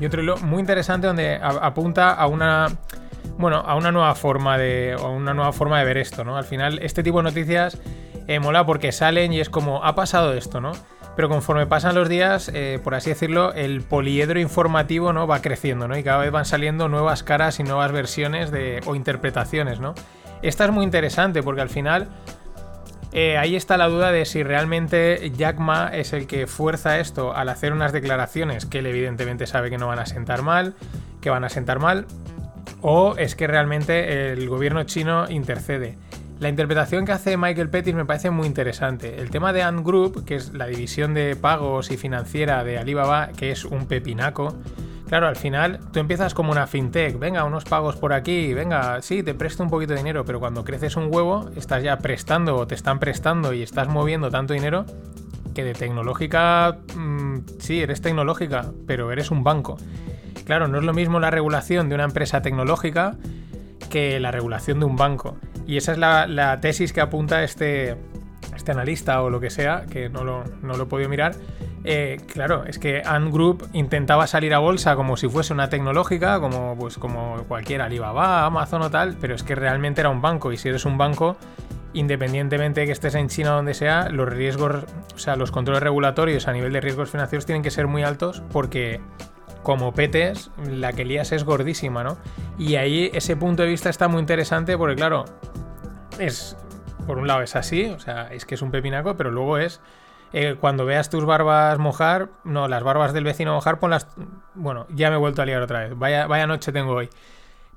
y 0.00 0.06
otro 0.06 0.22
hilo 0.22 0.36
muy 0.38 0.60
interesante 0.60 1.06
donde 1.06 1.38
apunta 1.42 2.10
a 2.12 2.26
una 2.26 2.66
bueno, 3.38 3.58
a 3.58 3.74
una 3.74 3.90
nueva 3.90 4.14
forma 4.14 4.58
de 4.58 4.96
a 4.98 5.06
una 5.06 5.34
nueva 5.34 5.52
forma 5.52 5.78
de 5.78 5.84
ver 5.84 5.98
esto, 5.98 6.24
¿no? 6.24 6.36
Al 6.36 6.44
final 6.44 6.78
este 6.82 7.02
tipo 7.02 7.18
de 7.18 7.24
noticias 7.24 7.78
eh, 8.26 8.38
mola 8.38 8.66
porque 8.66 8.92
salen 8.92 9.32
y 9.32 9.40
es 9.40 9.50
como 9.50 9.84
ha 9.84 9.94
pasado 9.94 10.34
esto, 10.34 10.60
¿no? 10.60 10.72
Pero 11.16 11.28
conforme 11.28 11.66
pasan 11.66 11.94
los 11.94 12.08
días, 12.08 12.50
eh, 12.52 12.80
por 12.82 12.94
así 12.94 13.10
decirlo, 13.10 13.52
el 13.52 13.82
poliedro 13.82 14.40
informativo 14.40 15.12
¿no? 15.12 15.26
va 15.26 15.40
creciendo, 15.40 15.86
¿no? 15.86 15.96
Y 15.96 16.02
cada 16.02 16.18
vez 16.18 16.32
van 16.32 16.44
saliendo 16.44 16.88
nuevas 16.88 17.22
caras 17.22 17.60
y 17.60 17.62
nuevas 17.62 17.92
versiones 17.92 18.50
de, 18.50 18.80
o 18.86 18.94
interpretaciones, 18.94 19.78
¿no? 19.78 19.94
Esta 20.42 20.64
es 20.64 20.70
muy 20.72 20.84
interesante 20.84 21.42
porque 21.42 21.60
al 21.60 21.70
final 21.70 22.08
eh, 23.12 23.38
ahí 23.38 23.54
está 23.54 23.76
la 23.76 23.86
duda 23.86 24.10
de 24.10 24.24
si 24.24 24.42
realmente 24.42 25.32
Jack 25.36 25.58
Ma 25.58 25.88
es 25.92 26.12
el 26.12 26.26
que 26.26 26.48
fuerza 26.48 26.98
esto 26.98 27.34
al 27.34 27.48
hacer 27.48 27.72
unas 27.72 27.92
declaraciones 27.92 28.66
que 28.66 28.80
él 28.80 28.86
evidentemente 28.86 29.46
sabe 29.46 29.70
que 29.70 29.78
no 29.78 29.86
van 29.86 30.00
a 30.00 30.06
sentar 30.06 30.42
mal, 30.42 30.74
que 31.20 31.30
van 31.30 31.44
a 31.44 31.48
sentar 31.48 31.78
mal, 31.78 32.06
o 32.80 33.14
es 33.16 33.36
que 33.36 33.46
realmente 33.46 34.32
el 34.32 34.48
gobierno 34.48 34.82
chino 34.82 35.30
intercede. 35.30 35.96
La 36.40 36.48
interpretación 36.48 37.04
que 37.04 37.12
hace 37.12 37.36
Michael 37.36 37.70
Pettis 37.70 37.94
me 37.94 38.04
parece 38.04 38.30
muy 38.30 38.46
interesante. 38.46 39.20
El 39.20 39.30
tema 39.30 39.52
de 39.52 39.62
Ant 39.62 39.86
Group, 39.86 40.24
que 40.24 40.34
es 40.34 40.52
la 40.52 40.66
división 40.66 41.14
de 41.14 41.36
pagos 41.36 41.90
y 41.90 41.96
financiera 41.96 42.64
de 42.64 42.76
Alibaba, 42.76 43.28
que 43.28 43.52
es 43.52 43.64
un 43.64 43.86
pepinaco. 43.86 44.54
Claro, 45.08 45.28
al 45.28 45.36
final 45.36 45.78
tú 45.92 46.00
empiezas 46.00 46.34
como 46.34 46.50
una 46.50 46.66
fintech, 46.66 47.18
venga, 47.18 47.44
unos 47.44 47.64
pagos 47.64 47.96
por 47.96 48.12
aquí, 48.12 48.52
venga, 48.52 49.00
sí, 49.00 49.22
te 49.22 49.34
presto 49.34 49.62
un 49.62 49.70
poquito 49.70 49.92
de 49.92 49.98
dinero, 49.98 50.24
pero 50.24 50.40
cuando 50.40 50.64
creces 50.64 50.96
un 50.96 51.06
huevo, 51.08 51.50
estás 51.56 51.82
ya 51.82 51.98
prestando 51.98 52.56
o 52.56 52.66
te 52.66 52.74
están 52.74 52.98
prestando 52.98 53.52
y 53.52 53.62
estás 53.62 53.88
moviendo 53.88 54.30
tanto 54.30 54.54
dinero 54.54 54.86
que 55.54 55.62
de 55.62 55.72
tecnológica, 55.72 56.78
mm, 56.96 57.38
sí, 57.58 57.80
eres 57.80 58.00
tecnológica, 58.00 58.72
pero 58.86 59.12
eres 59.12 59.30
un 59.30 59.44
banco. 59.44 59.76
Claro, 60.46 60.68
no 60.68 60.78
es 60.78 60.84
lo 60.84 60.92
mismo 60.92 61.20
la 61.20 61.30
regulación 61.30 61.88
de 61.88 61.94
una 61.94 62.04
empresa 62.04 62.42
tecnológica 62.42 63.16
que 63.88 64.18
la 64.18 64.32
regulación 64.32 64.80
de 64.80 64.86
un 64.86 64.96
banco. 64.96 65.36
Y 65.66 65.76
esa 65.76 65.92
es 65.92 65.98
la, 65.98 66.58
tesis 66.60 66.92
que 66.92 67.00
apunta 67.00 67.42
este, 67.42 67.96
este 68.54 68.72
analista 68.72 69.22
o 69.22 69.30
lo 69.30 69.40
que 69.40 69.50
sea, 69.50 69.86
que 69.90 70.08
no 70.08 70.24
lo, 70.24 70.44
no 70.62 70.76
lo 70.76 70.84
he 70.84 70.86
podido 70.86 71.08
mirar. 71.08 71.34
Eh, 71.86 72.18
claro, 72.32 72.64
es 72.64 72.78
que 72.78 73.02
Ant 73.04 73.30
Group 73.30 73.68
intentaba 73.74 74.26
salir 74.26 74.54
a 74.54 74.58
bolsa 74.58 74.96
como 74.96 75.18
si 75.18 75.28
fuese 75.28 75.52
una 75.52 75.68
tecnológica, 75.68 76.40
como, 76.40 76.76
pues, 76.78 76.96
como 76.96 77.44
cualquier 77.46 77.82
Alibaba, 77.82 78.46
Amazon 78.46 78.82
o 78.82 78.90
tal, 78.90 79.16
pero 79.20 79.34
es 79.34 79.42
que 79.42 79.54
realmente 79.54 80.00
era 80.00 80.08
un 80.08 80.22
banco. 80.22 80.50
Y 80.50 80.56
si 80.56 80.70
eres 80.70 80.86
un 80.86 80.96
banco, 80.96 81.36
independientemente 81.92 82.80
de 82.80 82.86
que 82.86 82.92
estés 82.92 83.14
en 83.14 83.28
China 83.28 83.52
o 83.52 83.56
donde 83.56 83.74
sea, 83.74 84.08
los 84.08 84.28
riesgos, 84.28 84.84
o 85.14 85.18
sea, 85.18 85.36
los 85.36 85.50
controles 85.50 85.82
regulatorios 85.82 86.48
a 86.48 86.52
nivel 86.52 86.72
de 86.72 86.80
riesgos 86.80 87.10
financieros 87.10 87.44
tienen 87.44 87.62
que 87.62 87.70
ser 87.70 87.86
muy 87.86 88.02
altos 88.02 88.42
porque 88.50 89.00
como 89.62 89.92
petes, 89.92 90.50
la 90.68 90.92
que 90.92 91.04
lías 91.04 91.32
es 91.32 91.44
gordísima, 91.44 92.04
¿no? 92.04 92.18
Y 92.58 92.76
ahí 92.76 93.10
ese 93.14 93.34
punto 93.34 93.62
de 93.62 93.70
vista 93.70 93.88
está 93.88 94.08
muy 94.08 94.20
interesante 94.20 94.76
porque, 94.76 94.94
claro, 94.94 95.24
es, 96.18 96.56
por 97.06 97.18
un 97.18 97.26
lado 97.26 97.42
es 97.42 97.56
así, 97.56 97.86
o 97.86 97.98
sea, 97.98 98.28
es 98.32 98.44
que 98.44 98.54
es 98.54 98.62
un 98.62 98.70
pepinaco, 98.70 99.16
pero 99.16 99.30
luego 99.30 99.58
es, 99.58 99.80
eh, 100.32 100.56
cuando 100.58 100.84
veas 100.84 101.10
tus 101.10 101.24
barbas 101.24 101.78
mojar, 101.78 102.28
no, 102.44 102.68
las 102.68 102.82
barbas 102.82 103.12
del 103.12 103.24
vecino 103.24 103.54
mojar, 103.54 103.78
ponlas, 103.78 104.08
bueno, 104.54 104.86
ya 104.90 105.10
me 105.10 105.16
he 105.16 105.18
vuelto 105.18 105.42
a 105.42 105.46
liar 105.46 105.62
otra 105.62 105.80
vez, 105.80 105.98
vaya, 105.98 106.26
vaya 106.26 106.46
noche 106.46 106.72
tengo 106.72 106.92
hoy. 106.92 107.08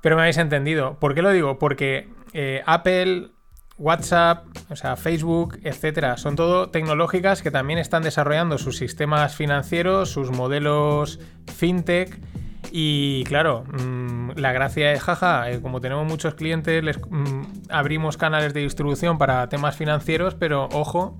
Pero 0.00 0.16
me 0.16 0.22
habéis 0.22 0.38
entendido. 0.38 0.96
¿Por 1.00 1.14
qué 1.14 1.22
lo 1.22 1.30
digo? 1.30 1.58
Porque 1.58 2.08
eh, 2.32 2.62
Apple 2.66 3.30
WhatsApp, 3.78 4.44
o 4.70 4.76
sea, 4.76 4.96
Facebook, 4.96 5.58
etcétera, 5.62 6.16
son 6.16 6.34
todo 6.34 6.70
tecnológicas 6.70 7.42
que 7.42 7.50
también 7.50 7.78
están 7.78 8.02
desarrollando 8.02 8.58
sus 8.58 8.76
sistemas 8.76 9.36
financieros, 9.36 10.10
sus 10.10 10.30
modelos 10.30 11.20
fintech. 11.46 12.20
Y 12.70 13.24
claro, 13.24 13.64
mm, 13.64 14.32
la 14.36 14.52
gracia 14.52 14.92
es, 14.92 15.02
jaja, 15.02 15.50
eh, 15.50 15.60
como 15.60 15.80
tenemos 15.80 16.06
muchos 16.06 16.34
clientes, 16.34 16.82
les 16.82 16.98
mm, 16.98 17.42
abrimos 17.70 18.16
canales 18.16 18.52
de 18.54 18.60
distribución 18.60 19.18
para 19.18 19.48
temas 19.48 19.76
financieros, 19.76 20.34
pero 20.34 20.68
ojo, 20.72 21.18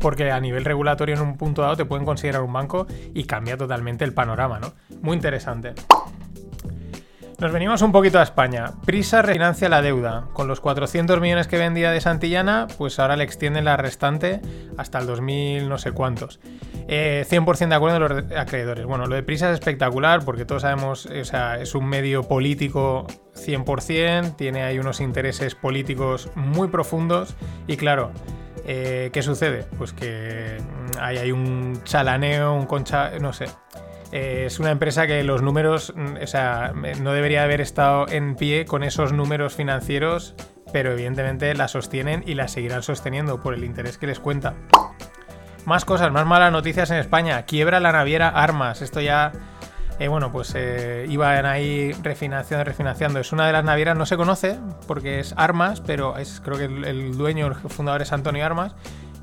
porque 0.00 0.30
a 0.30 0.40
nivel 0.40 0.64
regulatorio 0.64 1.14
en 1.14 1.22
un 1.22 1.36
punto 1.36 1.62
dado 1.62 1.76
te 1.76 1.84
pueden 1.84 2.04
considerar 2.04 2.42
un 2.42 2.52
banco 2.52 2.86
y 3.14 3.24
cambia 3.24 3.56
totalmente 3.56 4.04
el 4.04 4.12
panorama, 4.12 4.58
¿no? 4.58 4.72
Muy 5.00 5.14
interesante. 5.14 5.74
Nos 7.42 7.50
venimos 7.50 7.82
un 7.82 7.90
poquito 7.90 8.20
a 8.20 8.22
España. 8.22 8.70
Prisa 8.86 9.20
refinancia 9.20 9.68
la 9.68 9.82
deuda. 9.82 10.28
Con 10.32 10.46
los 10.46 10.60
400 10.60 11.20
millones 11.20 11.48
que 11.48 11.58
vendía 11.58 11.90
de 11.90 12.00
Santillana, 12.00 12.68
pues 12.78 13.00
ahora 13.00 13.16
le 13.16 13.24
extienden 13.24 13.64
la 13.64 13.76
restante 13.76 14.40
hasta 14.76 15.00
el 15.00 15.08
2000 15.08 15.68
no 15.68 15.76
sé 15.76 15.90
cuántos. 15.90 16.38
Eh, 16.86 17.26
100% 17.28 17.68
de 17.68 17.74
acuerdo 17.74 17.98
de 17.98 18.22
los 18.22 18.38
acreedores. 18.38 18.86
Bueno, 18.86 19.06
lo 19.06 19.16
de 19.16 19.24
Prisa 19.24 19.50
es 19.50 19.54
espectacular 19.54 20.24
porque 20.24 20.44
todos 20.44 20.62
sabemos, 20.62 21.06
o 21.06 21.24
sea, 21.24 21.58
es 21.58 21.74
un 21.74 21.86
medio 21.86 22.22
político 22.22 23.08
100%, 23.34 24.36
tiene 24.36 24.62
ahí 24.62 24.78
unos 24.78 25.00
intereses 25.00 25.56
políticos 25.56 26.30
muy 26.36 26.68
profundos 26.68 27.34
y 27.66 27.76
claro, 27.76 28.12
eh, 28.64 29.10
¿qué 29.12 29.20
sucede? 29.20 29.66
Pues 29.78 29.92
que 29.92 30.58
mm, 30.60 30.98
hay, 31.00 31.18
hay 31.18 31.32
un 31.32 31.82
chalaneo, 31.82 32.54
un 32.54 32.66
concha, 32.66 33.18
no 33.18 33.32
sé. 33.32 33.46
Eh, 34.12 34.44
es 34.46 34.60
una 34.60 34.70
empresa 34.70 35.06
que 35.06 35.24
los 35.24 35.42
números, 35.42 35.92
mm, 35.96 36.22
o 36.22 36.26
sea, 36.26 36.72
no 37.00 37.12
debería 37.12 37.44
haber 37.44 37.62
estado 37.62 38.06
en 38.08 38.36
pie 38.36 38.66
con 38.66 38.82
esos 38.82 39.12
números 39.14 39.54
financieros, 39.54 40.34
pero 40.70 40.92
evidentemente 40.92 41.54
la 41.54 41.66
sostienen 41.66 42.22
y 42.26 42.34
la 42.34 42.46
seguirán 42.48 42.82
sosteniendo 42.82 43.40
por 43.40 43.54
el 43.54 43.64
interés 43.64 43.96
que 43.96 44.06
les 44.06 44.20
cuenta. 44.20 44.54
Más 45.64 45.84
cosas, 45.86 46.12
más 46.12 46.26
malas 46.26 46.52
noticias 46.52 46.90
en 46.90 46.98
España. 46.98 47.42
Quiebra 47.46 47.80
la 47.80 47.92
naviera 47.92 48.28
Armas. 48.28 48.82
Esto 48.82 49.00
ya, 49.00 49.32
eh, 49.98 50.08
bueno, 50.08 50.30
pues 50.30 50.52
eh, 50.56 51.06
iban 51.08 51.46
ahí 51.46 51.92
refinanciando, 52.02 52.64
refinanciando. 52.64 53.18
Es 53.18 53.32
una 53.32 53.46
de 53.46 53.52
las 53.52 53.64
navieras, 53.64 53.96
no 53.96 54.04
se 54.04 54.18
conoce 54.18 54.58
porque 54.86 55.20
es 55.20 55.32
Armas, 55.38 55.80
pero 55.80 56.18
es, 56.18 56.42
creo 56.44 56.58
que 56.58 56.64
el, 56.64 56.84
el 56.84 57.16
dueño, 57.16 57.46
el 57.46 57.54
fundador 57.54 58.02
es 58.02 58.12
Antonio 58.12 58.44
Armas, 58.44 58.74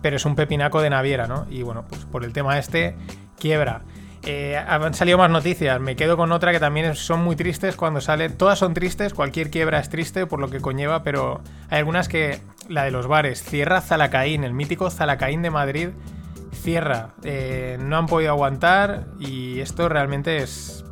pero 0.02 0.16
es 0.16 0.26
un 0.26 0.36
pepinaco 0.36 0.82
de 0.82 0.90
naviera, 0.90 1.28
¿no? 1.28 1.46
Y 1.50 1.62
bueno, 1.62 1.86
pues 1.88 2.06
por 2.06 2.24
el 2.24 2.34
tema 2.34 2.58
este, 2.58 2.96
quiebra. 3.38 3.82
Eh, 4.24 4.58
han 4.58 4.94
salido 4.94 5.18
más 5.18 5.30
noticias. 5.30 5.80
Me 5.80 5.96
quedo 5.96 6.18
con 6.18 6.32
otra 6.32 6.52
que 6.52 6.60
también 6.60 6.96
son 6.96 7.22
muy 7.22 7.36
tristes 7.36 7.76
cuando 7.76 8.02
salen. 8.02 8.36
Todas 8.38 8.60
son 8.60 8.74
tristes, 8.74 9.14
cualquier 9.14 9.50
quiebra 9.50 9.80
es 9.80 9.90
triste 9.90 10.26
por 10.26 10.40
lo 10.40 10.50
que 10.50 10.60
conlleva, 10.60 11.04
pero 11.04 11.42
hay 11.70 11.80
algunas 11.80 12.08
que. 12.08 12.40
La 12.68 12.84
de 12.84 12.92
los 12.92 13.08
bares. 13.08 13.42
Cierra 13.42 13.82
Zalacaín, 13.82 14.44
el 14.44 14.54
mítico 14.54 14.92
Zalacaín 14.92 15.42
de 15.42 15.50
Madrid. 15.50 15.90
Cierra. 16.54 17.14
Eh, 17.24 17.78
no 17.82 17.98
han 17.98 18.06
podido 18.06 18.32
aguantar 18.32 19.06
y 19.20 19.60
esto 19.60 19.90
realmente 19.90 20.38
es. 20.38 20.86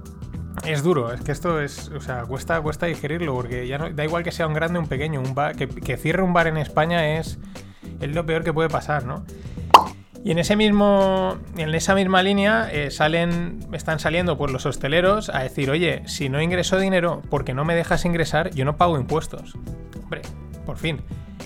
Es 0.66 0.82
duro, 0.82 1.14
es 1.14 1.22
que 1.22 1.32
esto 1.32 1.62
es. 1.62 1.90
O 1.90 2.00
sea, 2.00 2.24
cuesta, 2.24 2.60
cuesta 2.62 2.88
digerirlo 2.88 3.36
porque 3.36 3.68
ya 3.68 3.78
no, 3.78 3.92
da 3.92 4.04
igual 4.04 4.24
que 4.24 4.32
sea 4.32 4.48
un 4.48 4.54
grande 4.56 4.80
o 4.80 4.82
un 4.82 4.88
pequeño. 4.88 5.20
Un 5.20 5.36
que, 5.56 5.68
que 5.68 5.98
cierre 5.98 6.24
un 6.24 6.34
bar 6.34 6.48
en 6.48 6.58
España 6.58 7.20
es. 7.20 7.38
Es 8.00 8.14
lo 8.14 8.26
peor 8.26 8.44
que 8.44 8.54
puede 8.54 8.70
pasar, 8.70 9.06
¿no? 9.06 9.24
Y 10.28 10.32
en, 10.32 10.40
ese 10.40 10.58
mismo, 10.58 11.38
en 11.56 11.74
esa 11.74 11.96
misma 11.96 12.22
línea 12.22 12.68
eh, 12.70 12.92
salen, 12.92 13.60
están 13.72 13.98
saliendo 14.00 14.38
pues, 14.38 14.52
los 14.52 14.66
hosteleros 14.66 15.30
a 15.30 15.40
decir, 15.40 15.70
oye, 15.70 16.02
si 16.06 16.28
no 16.28 16.42
ingreso 16.42 16.78
dinero 16.78 17.22
porque 17.30 17.54
no 17.54 17.64
me 17.64 17.76
dejas 17.76 18.04
ingresar, 18.04 18.50
yo 18.50 18.66
no 18.66 18.76
pago 18.76 19.00
impuestos. 19.00 19.56
Hombre, 20.04 20.24
por 20.66 20.76
fin. 20.76 21.00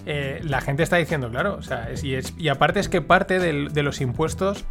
Eh, 0.08 0.42
la 0.44 0.62
gente 0.62 0.82
está 0.82 0.96
diciendo, 0.96 1.30
claro, 1.30 1.58
o 1.60 1.62
sea, 1.62 1.90
y, 2.02 2.48
aparte 2.50 2.80
es 2.80 2.90
que 2.90 3.04
parte 3.04 3.38
de, 3.38 3.84
los 3.84 4.02
impuestos 4.02 4.66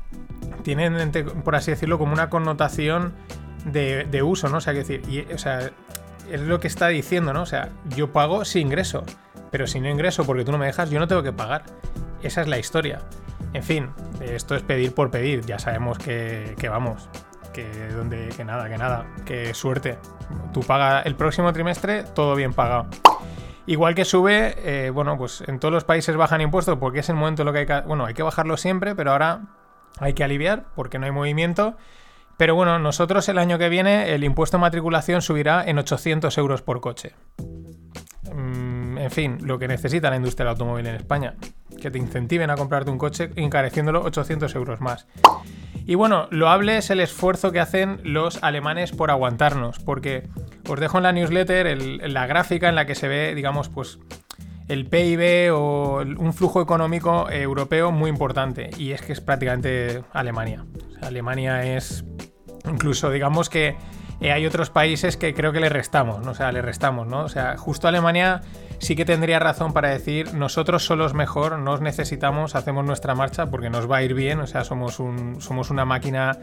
tienen, 0.65 1.13
por 1.45 1.55
así 1.55 1.71
decirlo, 1.71 1.97
como 1.97 2.13
una 2.13 2.31
connotación 2.31 3.13
de, 3.65 4.23
uso, 4.25 4.49
¿no? 4.49 4.57
O 4.57 4.61
sea, 4.61 4.73
que 4.73 4.81
decir, 4.81 5.29
o 5.33 5.39
sea, 5.39 5.71
es 6.33 6.41
lo 6.41 6.59
que 6.59 6.67
está 6.67 6.89
diciendo, 6.89 7.33
¿no? 7.33 7.43
O 7.43 7.47
sea, 7.47 7.69
yo 7.95 8.13
pago 8.13 8.45
si 8.45 8.59
ingreso, 8.59 9.05
pero 9.53 9.69
si 9.69 9.79
no 9.79 9.89
ingreso 9.89 10.25
porque 10.25 10.45
tú 10.45 10.51
no 10.51 10.59
me 10.59 10.67
dejas, 10.67 10.91
yo 10.91 10.99
no 10.99 11.07
tengo 11.07 11.23
que 11.23 11.33
pagar. 11.33 11.63
Esa 12.25 12.41
es 12.41 12.49
la 12.49 12.59
historia. 12.59 13.03
En 13.53 13.63
fin, 13.63 13.91
esto 14.21 14.55
es 14.55 14.63
pedir 14.63 14.95
por 14.95 15.11
pedir. 15.11 15.45
Ya 15.45 15.59
sabemos 15.59 15.99
que, 15.99 16.55
vamos, 16.69 17.09
que, 17.53 17.89
donde, 17.89 18.29
que 18.29 18.45
nada, 18.45 18.69
que 18.69 18.79
nada, 18.79 19.07
que 19.25 19.55
suerte. 19.55 19.99
Tú 20.53 20.61
pagas 20.61 21.05
el 21.07 21.17
próximo 21.17 21.53
trimestre, 21.53 22.05
todo 22.15 22.37
bien 22.37 22.53
pagado. 22.53 22.87
Igual 23.67 23.95
que 23.95 24.05
sube, 24.05 24.55
eh, 24.59 24.91
bueno, 24.91 25.19
pues 25.19 25.43
en 25.47 25.59
todos 25.59 25.73
los 25.73 25.85
países 25.85 26.17
bajan 26.17 26.41
impuestos 26.41 26.79
porque 26.79 27.01
es 27.01 27.09
el 27.09 27.17
momento 27.17 27.43
en 27.43 27.47
lo 27.47 27.53
que 27.53 27.61
hay 27.61 27.67
que. 27.67 27.81
Bueno, 27.83 28.07
hay 28.07 28.15
que 28.15 28.23
bajarlo 28.23 28.57
siempre, 28.57 28.95
pero 28.95 29.13
ahora 29.13 29.43
hay 29.99 30.15
que 30.15 30.25
aliviar 30.25 30.67
porque 30.75 30.99
no 30.99 31.07
hay 31.07 31.13
movimiento. 31.13 31.77
Pero 32.37 32.55
bueno, 32.55 32.79
nosotros 32.79 33.29
el 33.29 33.37
año 33.37 33.59
que 33.59 33.69
viene 33.69 34.15
el 34.15 34.25
impuesto 34.25 34.57
de 34.57 34.63
matriculación 34.63 35.21
subirá 35.21 35.63
en 35.65 35.79
800 35.79 36.39
euros 36.39 36.63
por 36.63 36.81
coche. 36.81 37.15
Mm, 38.33 38.97
en 38.97 39.11
fin, 39.11 39.39
lo 39.43 39.59
que 39.59 39.69
necesita 39.69 40.09
la 40.09 40.17
industria 40.17 40.45
del 40.45 40.53
automóvil 40.53 40.87
en 40.87 40.95
España 40.95 41.35
que 41.81 41.91
te 41.91 41.99
incentiven 41.99 42.51
a 42.51 42.57
comprarte 42.57 42.91
un 42.91 42.99
coche 42.99 43.31
encareciéndolo 43.37 44.03
800 44.03 44.55
euros 44.55 44.81
más. 44.81 45.07
Y 45.87 45.97
bueno, 45.97 46.29
loable 46.31 46.77
es 46.77 46.91
el 46.91 47.01
esfuerzo 47.01 47.51
que 47.51 47.61
hacen 47.61 48.01
los 48.05 48.43
alemanes 48.43 48.93
por 48.93 49.11
aguantarnos, 49.11 49.79
porque 49.81 50.29
os 50.69 50.79
dejo 50.79 50.99
en 50.99 51.03
la 51.03 51.13
newsletter 51.13 51.77
la 52.09 52.27
gráfica 52.27 52.69
en 52.69 52.77
la 52.77 52.87
que 52.87 52.95
se 52.95 53.09
ve, 53.09 53.35
digamos, 53.35 53.69
pues 53.69 53.99
el 54.69 54.87
PIB 54.87 55.53
o 55.53 56.03
un 56.03 56.33
flujo 56.33 56.63
económico 56.63 57.29
europeo 57.29 57.91
muy 57.91 58.09
importante, 58.09 58.71
y 58.77 58.93
es 58.93 59.03
que 59.03 59.13
es 59.13 59.21
prácticamente 59.21 60.05
Alemania. 60.13 60.65
Alemania 61.03 61.65
es, 61.77 62.05
incluso 62.69 63.11
digamos 63.11 63.51
que 63.51 63.77
eh, 64.21 64.33
hay 64.33 64.47
otros 64.47 64.71
países 64.71 65.17
que 65.17 65.35
creo 65.35 65.53
que 65.53 65.61
le 65.61 65.71
restamos, 65.71 66.25
¿no? 66.25 66.33
O 66.33 66.35
sea, 66.35 66.53
le 66.53 66.63
restamos, 66.63 67.09
¿no? 67.09 67.25
O 67.25 67.29
sea, 67.29 67.57
justo 67.57 67.89
Alemania 67.89 68.43
sí 68.81 68.97
que 68.97 69.05
tendría 69.05 69.39
razón 69.39 69.73
para 69.73 69.91
decir 69.91 70.35
nosotros 70.35 70.85
solos 70.85 71.15
mejor, 71.15 71.59
nos 71.59 71.81
necesitamos, 71.81 72.57
hacemos 72.57 72.85
nuestra 72.85 73.15
marcha 73.15 73.47
porque 73.47 73.71
nos 73.71 73.89
va 73.89 73.99
a 73.99 74.03
ir 74.03 74.15
bien, 74.15 74.41
o 74.41 74.47
sea, 74.47 74.65
somos, 74.65 74.99
un, 74.99 75.41
somos 75.41 75.71
una 75.71 75.85
máquina 75.85 76.39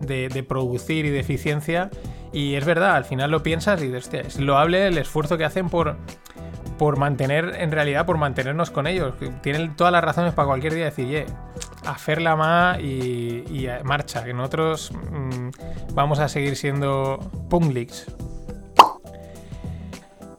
de, 0.00 0.28
de, 0.28 0.42
producir 0.42 1.04
y 1.04 1.10
de 1.10 1.20
eficiencia 1.20 1.90
y 2.32 2.54
es 2.54 2.64
verdad, 2.64 2.96
al 2.96 3.04
final 3.04 3.30
lo 3.30 3.42
piensas 3.42 3.80
y 3.82 3.88
dices, 3.88 4.12
es 4.14 4.40
loable 4.40 4.88
el 4.88 4.98
esfuerzo 4.98 5.38
que 5.38 5.44
hacen 5.44 5.68
por, 5.68 5.96
por 6.78 6.96
mantener, 6.96 7.56
en 7.58 7.70
realidad, 7.70 8.06
por 8.06 8.18
mantenernos 8.18 8.70
con 8.70 8.86
ellos. 8.86 9.14
Tienen 9.42 9.76
todas 9.76 9.92
las 9.92 10.02
razones 10.02 10.34
para 10.34 10.48
cualquier 10.48 10.74
día 10.74 10.86
decir, 10.86 11.06
ye, 11.06 11.26
hacerla 11.86 12.34
más 12.36 12.80
y, 12.80 13.44
y, 13.48 13.68
marcha, 13.84 14.24
que 14.24 14.32
nosotros 14.32 14.92
mmm, 14.92 15.50
vamos 15.94 16.18
a 16.18 16.28
seguir 16.28 16.56
siendo 16.56 17.18
punglix. 17.50 18.06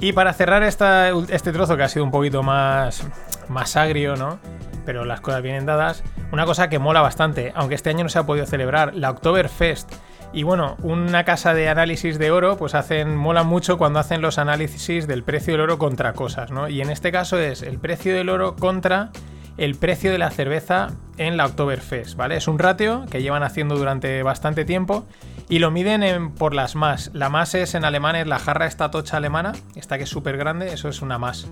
Y 0.03 0.11
para 0.11 0.33
cerrar 0.33 0.63
este 0.63 1.53
trozo 1.53 1.77
que 1.77 1.83
ha 1.83 1.87
sido 1.87 2.03
un 2.03 2.11
poquito 2.11 2.43
más, 2.43 3.07
más 3.47 3.77
agrio, 3.77 4.17
¿no? 4.17 4.37
Pero 4.85 5.05
las 5.05 5.21
cosas 5.21 5.41
vienen 5.41 5.65
dadas. 5.65 6.03
Una 6.33 6.43
cosa 6.45 6.67
que 6.67 6.77
mola 6.77 6.99
bastante, 6.99 7.53
aunque 7.55 7.75
este 7.75 7.89
año 7.89 8.03
no 8.03 8.09
se 8.09 8.19
ha 8.19 8.25
podido 8.25 8.45
celebrar, 8.45 8.93
la 8.95 9.11
Oktoberfest. 9.11 9.89
Y 10.33 10.43
bueno, 10.43 10.75
una 10.81 11.23
casa 11.23 11.53
de 11.53 11.69
análisis 11.69 12.19
de 12.19 12.31
oro, 12.31 12.57
pues 12.57 12.75
hacen, 12.75 13.15
mola 13.15 13.43
mucho 13.43 13.77
cuando 13.77 13.99
hacen 13.99 14.21
los 14.21 14.39
análisis 14.39 15.07
del 15.07 15.23
precio 15.23 15.53
del 15.53 15.61
oro 15.61 15.77
contra 15.77 16.11
cosas, 16.11 16.51
¿no? 16.51 16.67
Y 16.67 16.81
en 16.81 16.89
este 16.89 17.13
caso 17.13 17.39
es 17.39 17.61
el 17.61 17.79
precio 17.79 18.13
del 18.13 18.27
oro 18.27 18.57
contra 18.57 19.09
el 19.57 19.75
precio 19.75 20.11
de 20.11 20.17
la 20.17 20.31
cerveza 20.31 20.91
en 21.17 21.37
la 21.37 21.45
Oktoberfest, 21.45 22.15
¿vale? 22.15 22.37
Es 22.37 22.47
un 22.47 22.57
ratio 22.57 23.05
que 23.09 23.21
llevan 23.21 23.43
haciendo 23.43 23.75
durante 23.75 24.23
bastante 24.23 24.65
tiempo 24.65 25.05
y 25.47 25.59
lo 25.59 25.69
miden 25.71 26.03
en, 26.03 26.31
por 26.31 26.53
las 26.53 26.75
más. 26.75 27.11
La 27.13 27.29
más 27.29 27.53
es 27.53 27.75
en 27.75 27.85
alemán, 27.85 28.15
es 28.15 28.27
la 28.27 28.39
jarra 28.39 28.65
esta 28.65 28.89
tocha 28.89 29.17
alemana, 29.17 29.53
esta 29.75 29.97
que 29.97 30.05
es 30.05 30.09
súper 30.09 30.37
grande, 30.37 30.73
eso 30.73 30.89
es 30.89 31.01
una 31.01 31.19
más. 31.19 31.47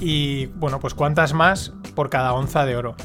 Y 0.00 0.46
bueno, 0.46 0.80
pues 0.80 0.94
cuántas 0.94 1.32
más 1.32 1.72
por 1.94 2.10
cada 2.10 2.32
onza 2.32 2.66
de 2.66 2.76
oro. 2.76 2.96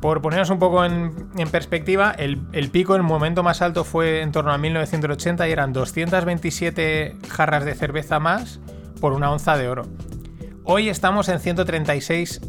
Por 0.00 0.22
ponernos 0.22 0.50
un 0.50 0.58
poco 0.58 0.84
en, 0.84 1.12
perspectiva, 1.50 2.12
el, 2.12 2.40
el, 2.52 2.70
pico, 2.70 2.94
el 2.94 3.02
momento 3.02 3.42
más 3.42 3.62
alto 3.62 3.84
fue 3.84 4.22
en 4.22 4.30
torno 4.30 4.52
a 4.52 4.58
1980 4.58 5.48
y 5.48 5.52
eran 5.52 5.72
227 5.72 7.16
jarras 7.28 7.64
de 7.64 7.74
cerveza 7.74 8.20
más 8.20 8.60
por 9.00 9.12
una 9.12 9.30
onza 9.30 9.56
de 9.56 9.68
oro. 9.68 9.82
Hoy 10.64 10.88
estamos 10.88 11.28
en 11.28 11.40
136 11.40 12.40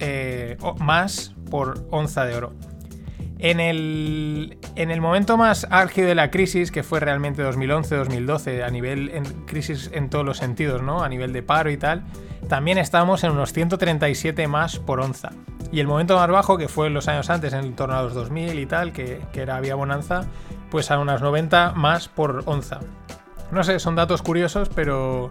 eh, 0.00 0.56
más 0.78 1.34
por 1.50 1.86
onza 1.90 2.24
de 2.24 2.34
oro. 2.34 2.52
En 3.38 3.58
el, 3.58 4.58
en 4.74 4.90
el, 4.90 5.00
momento 5.00 5.38
más 5.38 5.66
álgido 5.70 6.08
de 6.08 6.14
la 6.14 6.30
crisis, 6.30 6.70
que 6.70 6.82
fue 6.82 7.00
realmente 7.00 7.42
2011-2012, 7.42 8.62
a 8.62 8.70
nivel 8.70 9.08
en 9.10 9.24
crisis 9.46 9.90
en 9.94 10.10
todos 10.10 10.26
los 10.26 10.36
sentidos, 10.36 10.82
¿no? 10.82 11.02
A 11.02 11.08
nivel 11.08 11.32
de 11.32 11.42
paro 11.42 11.70
y 11.70 11.78
tal, 11.78 12.04
también 12.48 12.76
estábamos 12.76 13.24
en 13.24 13.30
unos 13.30 13.54
137 13.54 14.46
más 14.46 14.78
por 14.78 15.00
onza. 15.00 15.30
Y 15.72 15.80
el 15.80 15.86
momento 15.86 16.16
más 16.16 16.28
bajo, 16.28 16.58
que 16.58 16.68
fue 16.68 16.88
en 16.88 16.94
los 16.94 17.08
años 17.08 17.30
antes, 17.30 17.54
en 17.54 17.74
torno 17.74 17.96
a 17.96 18.02
los 18.02 18.12
2000 18.12 18.58
y 18.58 18.66
tal, 18.66 18.92
que, 18.92 19.22
que 19.32 19.40
era 19.40 19.56
había 19.56 19.74
bonanza, 19.74 20.26
pues 20.70 20.90
a 20.90 20.98
unas 20.98 21.22
90 21.22 21.72
más 21.72 22.08
por 22.08 22.42
onza. 22.44 22.80
No 23.50 23.64
sé, 23.64 23.78
son 23.78 23.96
datos 23.96 24.20
curiosos, 24.20 24.68
pero 24.68 25.30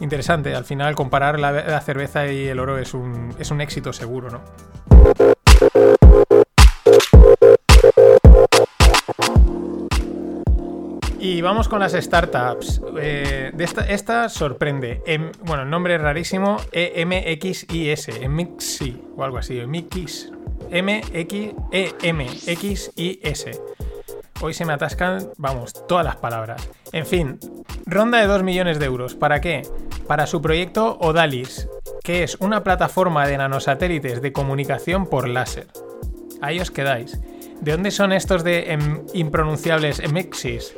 interesante. 0.00 0.54
Al 0.54 0.64
final, 0.64 0.94
comparar 0.94 1.38
la, 1.38 1.80
cerveza 1.80 2.26
y 2.26 2.46
el 2.46 2.58
oro 2.58 2.78
es 2.78 2.94
un, 2.94 3.34
es 3.38 3.50
un 3.50 3.60
éxito 3.60 3.92
seguro, 3.92 4.30
¿no? 4.30 4.40
Y 11.20 11.42
vamos 11.42 11.68
con 11.68 11.80
las 11.80 11.92
startups. 11.92 12.80
Eh, 13.00 13.50
de 13.52 13.64
esta, 13.64 13.82
esta, 13.88 14.28
sorprende. 14.28 15.02
Em, 15.04 15.32
bueno, 15.44 15.64
el 15.64 15.70
nombre 15.70 15.96
es 15.96 16.00
rarísimo. 16.00 16.58
EMXIS. 16.72 18.08
EMXI 18.08 19.02
o 19.16 19.24
algo 19.24 19.38
así. 19.38 19.58
EMX. 19.58 20.30
E-M-X-I-S. 20.70 21.60
Hoy 24.40 24.54
se 24.54 24.64
me 24.64 24.72
atascan, 24.72 25.30
vamos, 25.36 25.86
todas 25.88 26.04
las 26.04 26.14
palabras. 26.16 26.70
En 26.92 27.06
fin, 27.06 27.40
ronda 27.86 28.18
de 28.18 28.26
2 28.26 28.44
millones 28.44 28.78
de 28.78 28.86
euros. 28.86 29.16
¿Para 29.16 29.40
qué? 29.40 29.62
Para 30.08 30.26
su 30.26 30.40
proyecto 30.40 30.96
Odalis, 31.00 31.68
que 32.02 32.22
es 32.22 32.36
una 32.40 32.64
plataforma 32.64 33.26
de 33.26 33.36
nanosatélites 33.36 34.22
de 34.22 34.32
comunicación 34.32 35.06
por 35.06 35.28
láser. 35.28 35.66
Ahí 36.40 36.58
os 36.60 36.70
quedáis. 36.70 37.20
¿De 37.60 37.72
dónde 37.72 37.90
son 37.90 38.12
estos 38.12 38.42
de 38.42 38.72
em, 38.72 39.02
impronunciables 39.12 40.00
Emexis? 40.00 40.74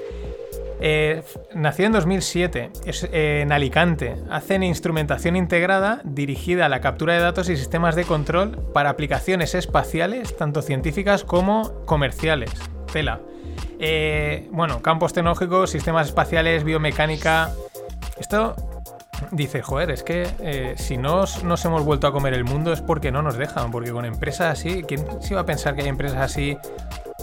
Eh, 0.82 1.22
nació 1.54 1.87
en 1.87 1.92
2007 1.92 2.70
es, 2.87 3.04
eh, 3.04 3.42
en 3.42 3.52
Alicante. 3.52 4.16
Hacen 4.30 4.64
instrumentación 4.64 5.37
integrada 5.37 6.00
dirigida 6.04 6.66
a 6.66 6.68
la 6.68 6.80
captura 6.80 7.14
de 7.14 7.20
datos 7.20 7.49
y 7.50 7.56
sistemas 7.56 7.94
de 7.94 8.04
control 8.04 8.58
para 8.72 8.90
aplicaciones 8.90 9.54
espaciales, 9.54 10.37
tanto 10.37 10.60
científicas 10.60 11.22
como 11.22 11.84
comerciales. 11.84 12.50
Tela. 12.92 13.20
Eh, 13.78 14.49
bueno, 14.50 14.82
campos 14.82 15.12
tecnológicos, 15.12 15.70
sistemas 15.70 16.08
espaciales, 16.08 16.64
biomecánica. 16.64 17.52
Esto 18.18 18.56
dice, 19.30 19.62
joder, 19.62 19.90
es 19.90 20.02
que 20.02 20.28
eh, 20.40 20.74
si 20.76 20.96
no 20.96 21.24
nos 21.44 21.64
hemos 21.64 21.84
vuelto 21.84 22.06
a 22.06 22.12
comer 22.12 22.34
el 22.34 22.44
mundo 22.44 22.72
es 22.72 22.80
porque 22.80 23.10
no 23.10 23.22
nos 23.22 23.36
dejan, 23.36 23.70
porque 23.70 23.92
con 23.92 24.04
empresas 24.04 24.58
así, 24.58 24.82
¿quién 24.82 25.04
se 25.20 25.34
iba 25.34 25.40
a 25.40 25.46
pensar 25.46 25.74
que 25.74 25.82
hay 25.82 25.88
empresas 25.88 26.18
así 26.18 26.56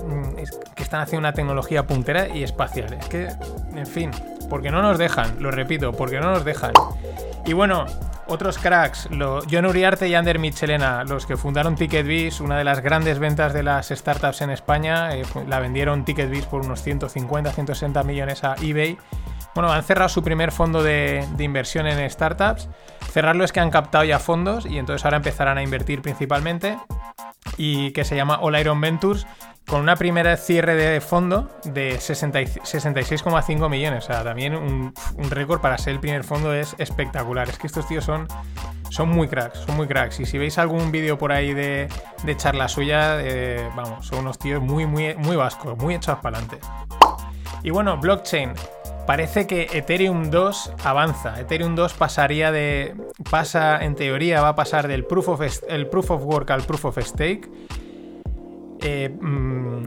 mm, 0.04 0.36
que 0.76 0.84
están 0.84 1.02
haciendo 1.02 1.20
una 1.20 1.34
tecnología 1.34 1.86
puntera 1.86 2.28
y 2.28 2.44
espacial? 2.44 2.94
Es 2.94 3.08
que, 3.08 3.28
en 3.76 3.88
fin, 3.88 4.12
porque 4.50 4.72
no 4.72 4.82
nos 4.82 4.98
dejan, 4.98 5.42
lo 5.42 5.52
repito, 5.52 5.92
porque 5.92 6.20
no 6.20 6.32
nos 6.32 6.46
dejan. 6.46 6.74
Y 7.46 7.54
bueno, 7.54 7.86
otros 8.28 8.58
cracks, 8.58 9.10
lo, 9.10 9.42
John 9.50 9.66
Uriarte 9.66 10.08
y 10.08 10.16
Ander 10.16 10.38
Michelena, 10.38 11.06
los 11.06 11.26
que 11.26 11.38
fundaron 11.38 11.76
TicketBiz, 11.76 12.42
una 12.42 12.58
de 12.58 12.66
las 12.66 12.82
grandes 12.82 13.20
ventas 13.20 13.54
de 13.54 13.64
las 13.64 13.88
startups 13.88 14.42
en 14.42 14.50
España, 14.50 15.16
eh, 15.16 15.24
la 15.48 15.60
vendieron 15.60 16.04
TicketBiz 16.04 16.46
por 16.46 16.66
unos 16.66 16.82
150, 16.82 17.52
160 17.52 18.04
millones 18.04 18.44
a 18.44 18.56
eBay. 18.62 18.98
Bueno, 19.58 19.72
han 19.72 19.84
cerrado 19.84 20.08
su 20.08 20.22
primer 20.22 20.52
fondo 20.52 20.84
de, 20.84 21.26
inversión 21.40 21.88
en 21.88 22.08
startups. 22.08 22.70
Cerrarlo 23.12 23.44
es 23.44 23.52
que 23.52 23.60
han 23.60 23.72
captado 23.72 24.04
ya 24.04 24.20
fondos 24.20 24.68
y 24.68 24.78
entonces 24.78 25.04
ahora 25.04 25.18
empezarán 25.18 25.58
a 25.58 25.64
invertir 25.64 26.04
principalmente. 26.04 26.78
Y 27.58 27.90
que 27.90 28.06
se 28.06 28.16
llama 28.16 28.38
All 28.40 28.56
Iron 28.60 28.80
Ventures, 28.80 29.26
con 29.66 29.82
una 29.82 29.96
primera 29.96 30.38
cierre 30.38 30.76
de 30.76 31.02
fondo 31.02 31.50
de 31.64 31.98
66,5 31.98 33.68
millones. 33.68 34.04
O 34.04 34.08
sea, 34.08 34.24
también 34.24 34.56
un, 34.56 34.94
récord 35.32 35.60
para 35.60 35.80
ser 35.80 35.94
el 35.94 36.00
primer 36.02 36.24
fondo 36.24 36.54
es 36.54 36.76
espectacular. 36.78 37.50
Es 37.50 37.58
que 37.58 37.66
estos 37.66 37.88
tíos 37.88 38.06
son, 38.06 38.28
son 38.92 39.10
muy 39.10 39.28
cracks, 39.28 39.58
son 39.62 39.76
muy 39.76 39.88
cracks. 39.88 40.20
Y 40.20 40.28
si 40.28 40.38
veis 40.38 40.60
algún 40.60 40.92
vídeo 40.92 41.18
por 41.18 41.32
ahí 41.32 41.56
de, 41.56 41.90
charla 42.36 42.68
suya, 42.68 43.18
eh, 43.22 43.68
vamos, 43.76 44.06
son 44.06 44.20
unos 44.20 44.38
tíos 44.38 44.62
muy, 44.62 44.86
muy, 44.86 45.16
muy 45.16 45.36
vascos, 45.36 45.76
muy 45.80 45.96
hechos 45.96 46.20
para 46.20 46.38
adelante. 46.38 46.60
Y 47.64 47.72
bueno, 47.72 47.98
blockchain. 47.98 48.54
Parece 49.08 49.48
que 49.48 49.70
Ethereum 49.72 50.30
2 50.30 50.74
avanza. 50.84 51.40
Ethereum 51.40 51.76
2 51.76 51.94
pasaría 51.94 52.52
de. 52.52 52.94
pasa, 53.32 53.82
en 53.82 53.96
teoría, 53.96 54.42
va 54.42 54.50
a 54.50 54.56
pasar 54.56 54.90
del 54.90 55.06
proof 55.06 55.30
of, 55.30 55.42
el 55.70 55.88
proof 55.88 56.12
of 56.12 56.24
work 56.26 56.52
al 56.52 56.64
proof 56.64 56.86
of 56.86 56.98
stake. 57.00 57.50
Eh, 58.82 59.10
mmm, 59.10 59.86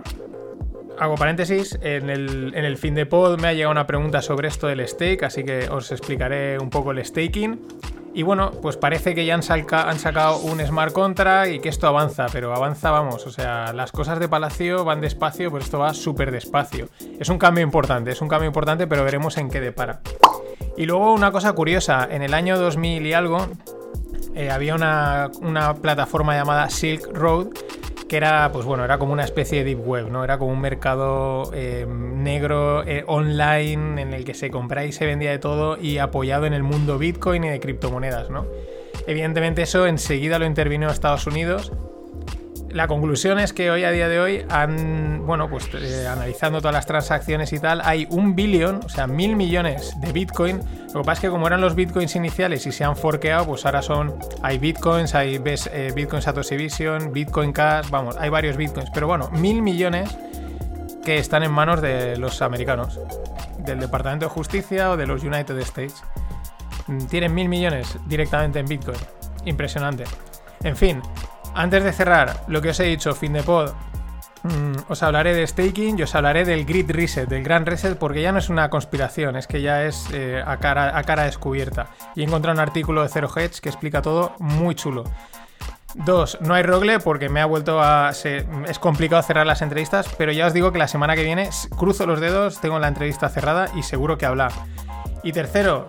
hago 0.99 1.17
paréntesis. 1.17 1.79
En 1.83 2.09
el, 2.09 2.55
en 2.55 2.65
el, 2.65 2.79
fin 2.79 2.95
de 2.95 3.05
pod 3.05 3.39
me 3.39 3.49
ha 3.49 3.53
llegado 3.53 3.73
una 3.73 3.87
pregunta 3.87 4.23
sobre 4.23 4.49
esto 4.49 4.67
del 4.69 4.89
stake, 4.89 5.23
así 5.23 5.45
que 5.45 5.69
os 5.69 5.93
explicaré 5.93 6.59
un 6.59 6.71
poco 6.71 6.91
el 6.91 7.05
staking. 7.05 7.61
Y 8.13 8.23
bueno, 8.25 8.51
pues 8.63 8.77
parece 8.77 9.15
que 9.15 9.25
ya 9.25 9.35
han, 9.35 9.43
han, 9.43 9.99
sacado 9.99 10.39
un 10.39 10.61
smart 10.61 10.93
contract 10.93 11.53
y 11.53 11.61
que 11.61 11.69
esto 11.69 11.87
avanza, 11.87 12.27
pero 12.33 12.55
avanza, 12.55 12.91
vamos, 12.91 13.25
o 13.27 13.31
sea, 13.31 13.73
las 13.73 13.93
cosas 13.93 14.19
de 14.19 14.29
Palacio 14.29 14.85
van 14.85 15.01
despacio, 15.01 15.51
pues 15.51 15.65
esto 15.65 15.79
va 15.79 15.95
súper 15.95 16.33
despacio. 16.33 16.89
Es 17.21 17.29
un 17.29 17.39
cambio 17.39 17.63
importante, 17.63 18.11
es 18.11 18.21
un 18.21 18.29
cambio 18.29 18.49
importante, 18.49 18.89
pero 18.89 19.05
veremos 19.05 19.37
en 19.37 19.49
qué 19.49 19.61
depara. 19.61 20.01
Y 20.77 20.87
luego 20.87 21.13
una 21.13 21.31
cosa 21.31 21.53
curiosa, 21.53 22.09
en 22.11 22.23
el 22.23 22.35
año 22.35 22.59
2000 22.59 23.07
y 23.07 23.13
algo, 23.13 23.47
eh, 24.35 24.51
había 24.51 24.75
una, 24.75 25.31
una 25.41 25.75
plataforma 25.75 26.35
llamada 26.35 26.69
Silk 26.69 27.09
Road 27.13 27.49
que 28.11 28.17
era, 28.17 28.51
pues 28.51 28.67
bueno, 28.67 28.85
era 28.85 28.99
como 28.99 29.13
una 29.13 29.23
especie 29.23 29.59
de 29.59 29.65
deep 29.67 29.87
web, 29.87 30.11
¿no? 30.11 30.25
Era 30.25 30.37
como 30.37 30.51
un 30.51 30.61
mercado 30.61 31.49
eh, 31.55 31.87
negro 31.89 32.83
eh, 32.85 33.05
online 33.07 34.03
en 34.03 34.13
el 34.13 34.25
que 34.25 34.35
se 34.35 34.51
compraba 34.51 34.85
y 34.85 34.91
se 34.91 35.07
vendía 35.07 35.31
de 35.31 35.39
todo 35.39 35.79
y 35.81 35.99
apoyado 35.99 36.45
en 36.45 36.53
el 36.53 36.65
mundo 36.65 36.99
Bitcoin 36.99 37.45
y 37.45 37.51
de 37.51 37.61
criptomonedas, 37.61 38.29
¿no? 38.29 38.49
Evidentemente 39.07 39.63
eso 39.63 39.87
enseguida 39.87 40.41
lo 40.41 40.47
intervino 40.47 40.91
Estados 40.91 41.29
Unidos. 41.29 41.73
La 42.73 42.87
conclusión 42.87 43.41
es 43.41 43.53
que 43.53 43.71
hoy 43.71 43.83
a 43.83 43.91
día 43.91 44.09
de 44.09 44.21
hoy 44.21 44.47
han, 44.49 45.27
bueno, 45.27 45.51
pues 45.51 45.69
eh, 45.75 46.07
analizando 46.07 46.61
todas 46.61 46.73
las 46.75 46.87
transacciones 46.87 47.53
y 47.53 47.59
tal, 47.59 47.81
hay 47.85 48.07
un 48.11 48.37
billón, 48.37 48.81
o 48.85 48.89
sea, 48.89 49.09
mil 49.09 49.35
millones 49.35 49.95
de 50.01 50.13
Bitcoin. 50.13 50.61
Lo 50.95 51.01
que 51.01 51.07
pasa 51.07 51.13
es 51.13 51.21
que 51.21 51.31
como 51.31 51.49
eran 51.49 51.61
los 51.61 51.75
Bitcoins 51.75 52.15
iniciales 52.15 52.67
y 52.67 52.73
se 52.73 52.85
han 52.85 52.97
forqueado, 52.97 53.47
pues 53.47 53.67
ahora 53.67 53.83
son, 53.83 54.15
hay 54.43 54.59
Bitcoins, 54.59 55.17
hay 55.17 55.43
eh, 55.45 55.93
Bitcoin 55.95 56.23
Satoshi 56.23 56.57
Vision, 56.57 57.13
Bitcoin 57.13 57.53
Cash, 57.53 57.91
vamos, 57.91 58.17
hay 58.17 58.31
varios 58.31 58.57
Bitcoins. 58.57 58.91
Pero 58.95 59.09
bueno, 59.09 59.31
mil 59.33 59.63
millones 59.63 60.17
que 61.05 61.19
están 61.19 61.43
en 61.43 61.51
manos 61.51 61.83
de 61.83 62.17
los 62.19 62.41
americanos, 62.41 63.01
del 63.59 63.81
Departamento 63.81 64.27
de 64.27 64.31
Justicia 64.31 64.91
o 64.91 64.97
de 64.97 65.07
los 65.07 65.25
United 65.25 65.59
States. 65.59 66.05
Tienen 67.09 67.35
mil 67.35 67.49
millones 67.49 67.97
directamente 68.07 68.61
en 68.61 68.67
Bitcoin. 68.67 68.99
Impresionante. 69.45 70.05
En 70.63 70.77
fin, 70.77 71.01
antes 71.55 71.85
de 71.85 71.93
cerrar, 71.93 72.45
lo 72.49 72.61
que 72.61 72.71
os 72.71 72.81
he 72.81 72.85
dicho, 72.85 73.15
fin 73.15 73.33
de 73.33 73.43
pod, 73.43 73.73
mmm, 74.43 74.77
os 74.89 75.03
hablaré 75.03 75.35
de 75.35 75.47
staking 75.47 75.99
y 75.99 76.03
os 76.03 76.15
hablaré 76.15 76.45
del 76.45 76.65
grid 76.65 76.91
reset, 76.91 77.29
del 77.29 77.43
gran 77.43 77.67
reset, 77.67 77.99
porque 77.99 78.23
ya 78.23 78.33
no 78.33 78.39
es 78.39 78.49
una 78.49 78.71
conspiración, 78.71 79.37
es 79.37 79.47
que 79.47 79.63
ya 79.63 79.85
es 79.85 80.07
eh, 80.13 80.43
a, 80.45 80.57
cara, 80.59 80.97
a 80.97 81.03
cara 81.03 81.25
descubierta. 81.25 81.89
Y 82.15 82.21
he 82.21 82.25
encontrado 82.25 82.55
un 82.55 82.61
artículo 82.61 83.03
de 83.03 83.09
Zero 83.09 83.29
Hedge 83.35 83.61
que 83.61 83.69
explica 83.69 84.03
todo 84.03 84.35
muy 84.39 84.75
chulo. 84.75 85.05
Dos, 85.95 86.39
no 86.41 86.55
hay 86.55 86.63
rogle 86.63 87.01
porque 87.01 87.29
me 87.29 87.41
ha 87.41 87.47
vuelto 87.47 87.83
a. 87.83 88.11
Es 88.11 88.79
complicado 88.79 89.23
cerrar 89.23 89.45
las 89.45 89.61
entrevistas, 89.61 90.09
pero 90.17 90.31
ya 90.31 90.47
os 90.47 90.53
digo 90.53 90.71
que 90.71 90.79
la 90.79 90.87
semana 90.87 91.17
que 91.17 91.25
viene 91.25 91.51
cruzo 91.77 92.07
los 92.07 92.21
dedos, 92.21 92.61
tengo 92.61 92.79
la 92.79 92.87
entrevista 92.87 93.29
cerrada 93.29 93.67
y 93.75 93.83
seguro 93.83 94.17
que 94.17 94.25
habla. 94.25 94.51
Y 95.25 95.33
tercero, 95.33 95.87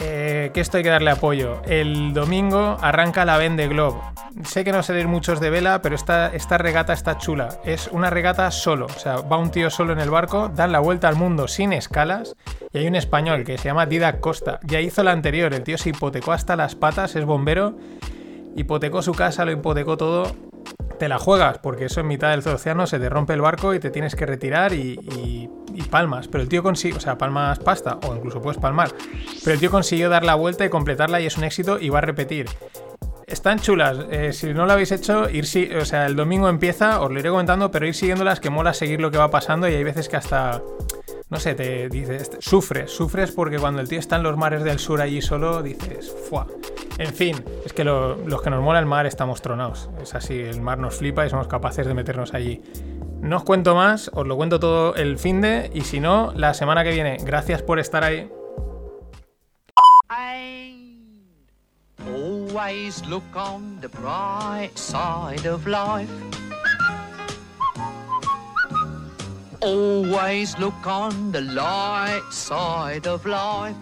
eh, 0.00 0.50
que 0.54 0.60
esto 0.60 0.76
hay 0.76 0.82
que 0.82 0.88
darle 0.88 1.10
apoyo. 1.10 1.60
El 1.66 2.12
domingo 2.12 2.76
arranca 2.80 3.24
la 3.24 3.36
Vende 3.36 3.68
Globe. 3.68 4.00
Sé 4.44 4.64
que 4.64 4.72
no 4.72 4.82
salir 4.82 5.08
muchos 5.08 5.40
de 5.40 5.50
vela, 5.50 5.82
pero 5.82 5.94
esta, 5.94 6.28
esta 6.34 6.58
regata 6.58 6.92
está 6.92 7.18
chula. 7.18 7.48
Es 7.64 7.88
una 7.88 8.10
regata 8.10 8.50
solo, 8.50 8.86
o 8.86 8.98
sea, 8.98 9.16
va 9.16 9.38
un 9.38 9.50
tío 9.50 9.70
solo 9.70 9.92
en 9.92 10.00
el 10.00 10.10
barco, 10.10 10.48
dan 10.48 10.72
la 10.72 10.80
vuelta 10.80 11.08
al 11.08 11.16
mundo 11.16 11.48
sin 11.48 11.72
escalas. 11.72 12.36
Y 12.72 12.78
hay 12.78 12.86
un 12.86 12.94
español 12.94 13.44
que 13.44 13.58
se 13.58 13.64
llama 13.64 13.86
Didac 13.86 14.20
Costa. 14.20 14.60
Ya 14.64 14.80
hizo 14.80 15.02
la 15.02 15.12
anterior, 15.12 15.52
el 15.52 15.64
tío 15.64 15.78
se 15.78 15.90
hipotecó 15.90 16.32
hasta 16.32 16.54
las 16.56 16.74
patas, 16.74 17.16
es 17.16 17.24
bombero. 17.24 17.76
Hipotecó 18.56 19.02
su 19.02 19.12
casa, 19.12 19.44
lo 19.44 19.52
hipotecó 19.52 19.96
todo. 19.96 20.34
Te 20.98 21.08
la 21.08 21.18
juegas, 21.18 21.58
porque 21.58 21.84
eso 21.84 22.00
en 22.00 22.08
mitad 22.08 22.30
del 22.30 22.46
océano 22.52 22.86
se 22.86 22.98
te 22.98 23.08
rompe 23.08 23.32
el 23.32 23.40
barco 23.40 23.72
y 23.74 23.78
te 23.78 23.90
tienes 23.90 24.16
que 24.16 24.26
retirar 24.26 24.72
y, 24.72 24.98
y, 24.98 25.48
y 25.74 25.82
palmas. 25.82 26.28
Pero 26.28 26.42
el 26.42 26.48
tío 26.48 26.62
consiguió, 26.62 26.96
o 26.96 27.00
sea, 27.00 27.16
palmas 27.16 27.58
pasta, 27.60 27.98
o 28.02 28.16
incluso 28.16 28.42
puedes 28.42 28.60
palmar. 28.60 28.90
Pero 29.44 29.54
el 29.54 29.60
tío 29.60 29.70
consiguió 29.70 30.08
dar 30.08 30.24
la 30.24 30.34
vuelta 30.34 30.64
y 30.64 30.68
completarla 30.68 31.20
y 31.20 31.26
es 31.26 31.36
un 31.36 31.44
éxito 31.44 31.78
y 31.78 31.88
va 31.88 31.98
a 31.98 32.02
repetir. 32.02 32.46
Están 33.26 33.60
chulas. 33.60 33.98
Eh, 34.10 34.32
si 34.32 34.54
no 34.54 34.66
lo 34.66 34.72
habéis 34.72 34.90
hecho, 34.90 35.28
ir 35.28 35.46
si, 35.46 35.70
o 35.72 35.84
sea, 35.84 36.06
el 36.06 36.16
domingo 36.16 36.48
empieza, 36.48 37.00
os 37.00 37.12
lo 37.12 37.20
iré 37.20 37.30
comentando, 37.30 37.70
pero 37.70 37.86
ir 37.86 37.94
siguiéndolas 37.94 38.40
que 38.40 38.50
mola 38.50 38.72
seguir 38.72 39.00
lo 39.00 39.10
que 39.10 39.18
va 39.18 39.30
pasando 39.30 39.68
y 39.68 39.74
hay 39.74 39.84
veces 39.84 40.08
que 40.08 40.16
hasta 40.16 40.62
no 41.30 41.38
sé, 41.38 41.54
te 41.54 41.90
dices, 41.90 42.30
sufres, 42.38 42.90
sufres 42.90 43.32
porque 43.32 43.58
cuando 43.58 43.82
el 43.82 43.88
tío 43.88 43.98
está 43.98 44.16
en 44.16 44.22
los 44.22 44.36
mares 44.38 44.64
del 44.64 44.78
sur 44.78 45.02
allí 45.02 45.20
solo, 45.20 45.62
dices, 45.62 46.10
¡fua! 46.28 46.46
En 46.98 47.14
fin, 47.14 47.44
es 47.64 47.72
que 47.72 47.84
lo, 47.84 48.16
los 48.16 48.42
que 48.42 48.50
nos 48.50 48.60
mola 48.62 48.80
el 48.80 48.86
mar 48.86 49.06
estamos 49.06 49.40
tronados. 49.40 49.88
Es 50.02 50.14
así, 50.16 50.40
el 50.40 50.60
mar 50.60 50.78
nos 50.78 50.96
flipa 50.96 51.24
y 51.24 51.30
somos 51.30 51.46
capaces 51.46 51.86
de 51.86 51.94
meternos 51.94 52.34
allí. 52.34 52.60
No 53.20 53.36
os 53.36 53.44
cuento 53.44 53.74
más, 53.74 54.10
os 54.14 54.26
lo 54.26 54.36
cuento 54.36 54.58
todo 54.58 54.94
el 54.96 55.16
fin 55.18 55.40
de 55.40 55.70
y 55.72 55.82
si 55.82 56.00
no, 56.00 56.32
la 56.34 56.54
semana 56.54 56.82
que 56.82 56.90
viene. 56.90 57.16
Gracias 57.22 57.62
por 57.62 57.78
estar 57.78 58.02
ahí. 58.02 58.28
Always 62.58 63.06
look 63.06 63.36
on 63.36 63.78
the 63.80 63.88
bright 63.88 64.76
side 64.76 65.46
of 65.46 65.66
life. 65.66 66.10
Always 69.60 70.58
look 70.58 70.86
on 70.86 71.30
the 71.30 71.42
light 71.42 72.22
side 72.30 73.06
of 73.06 73.24
life. 73.26 73.76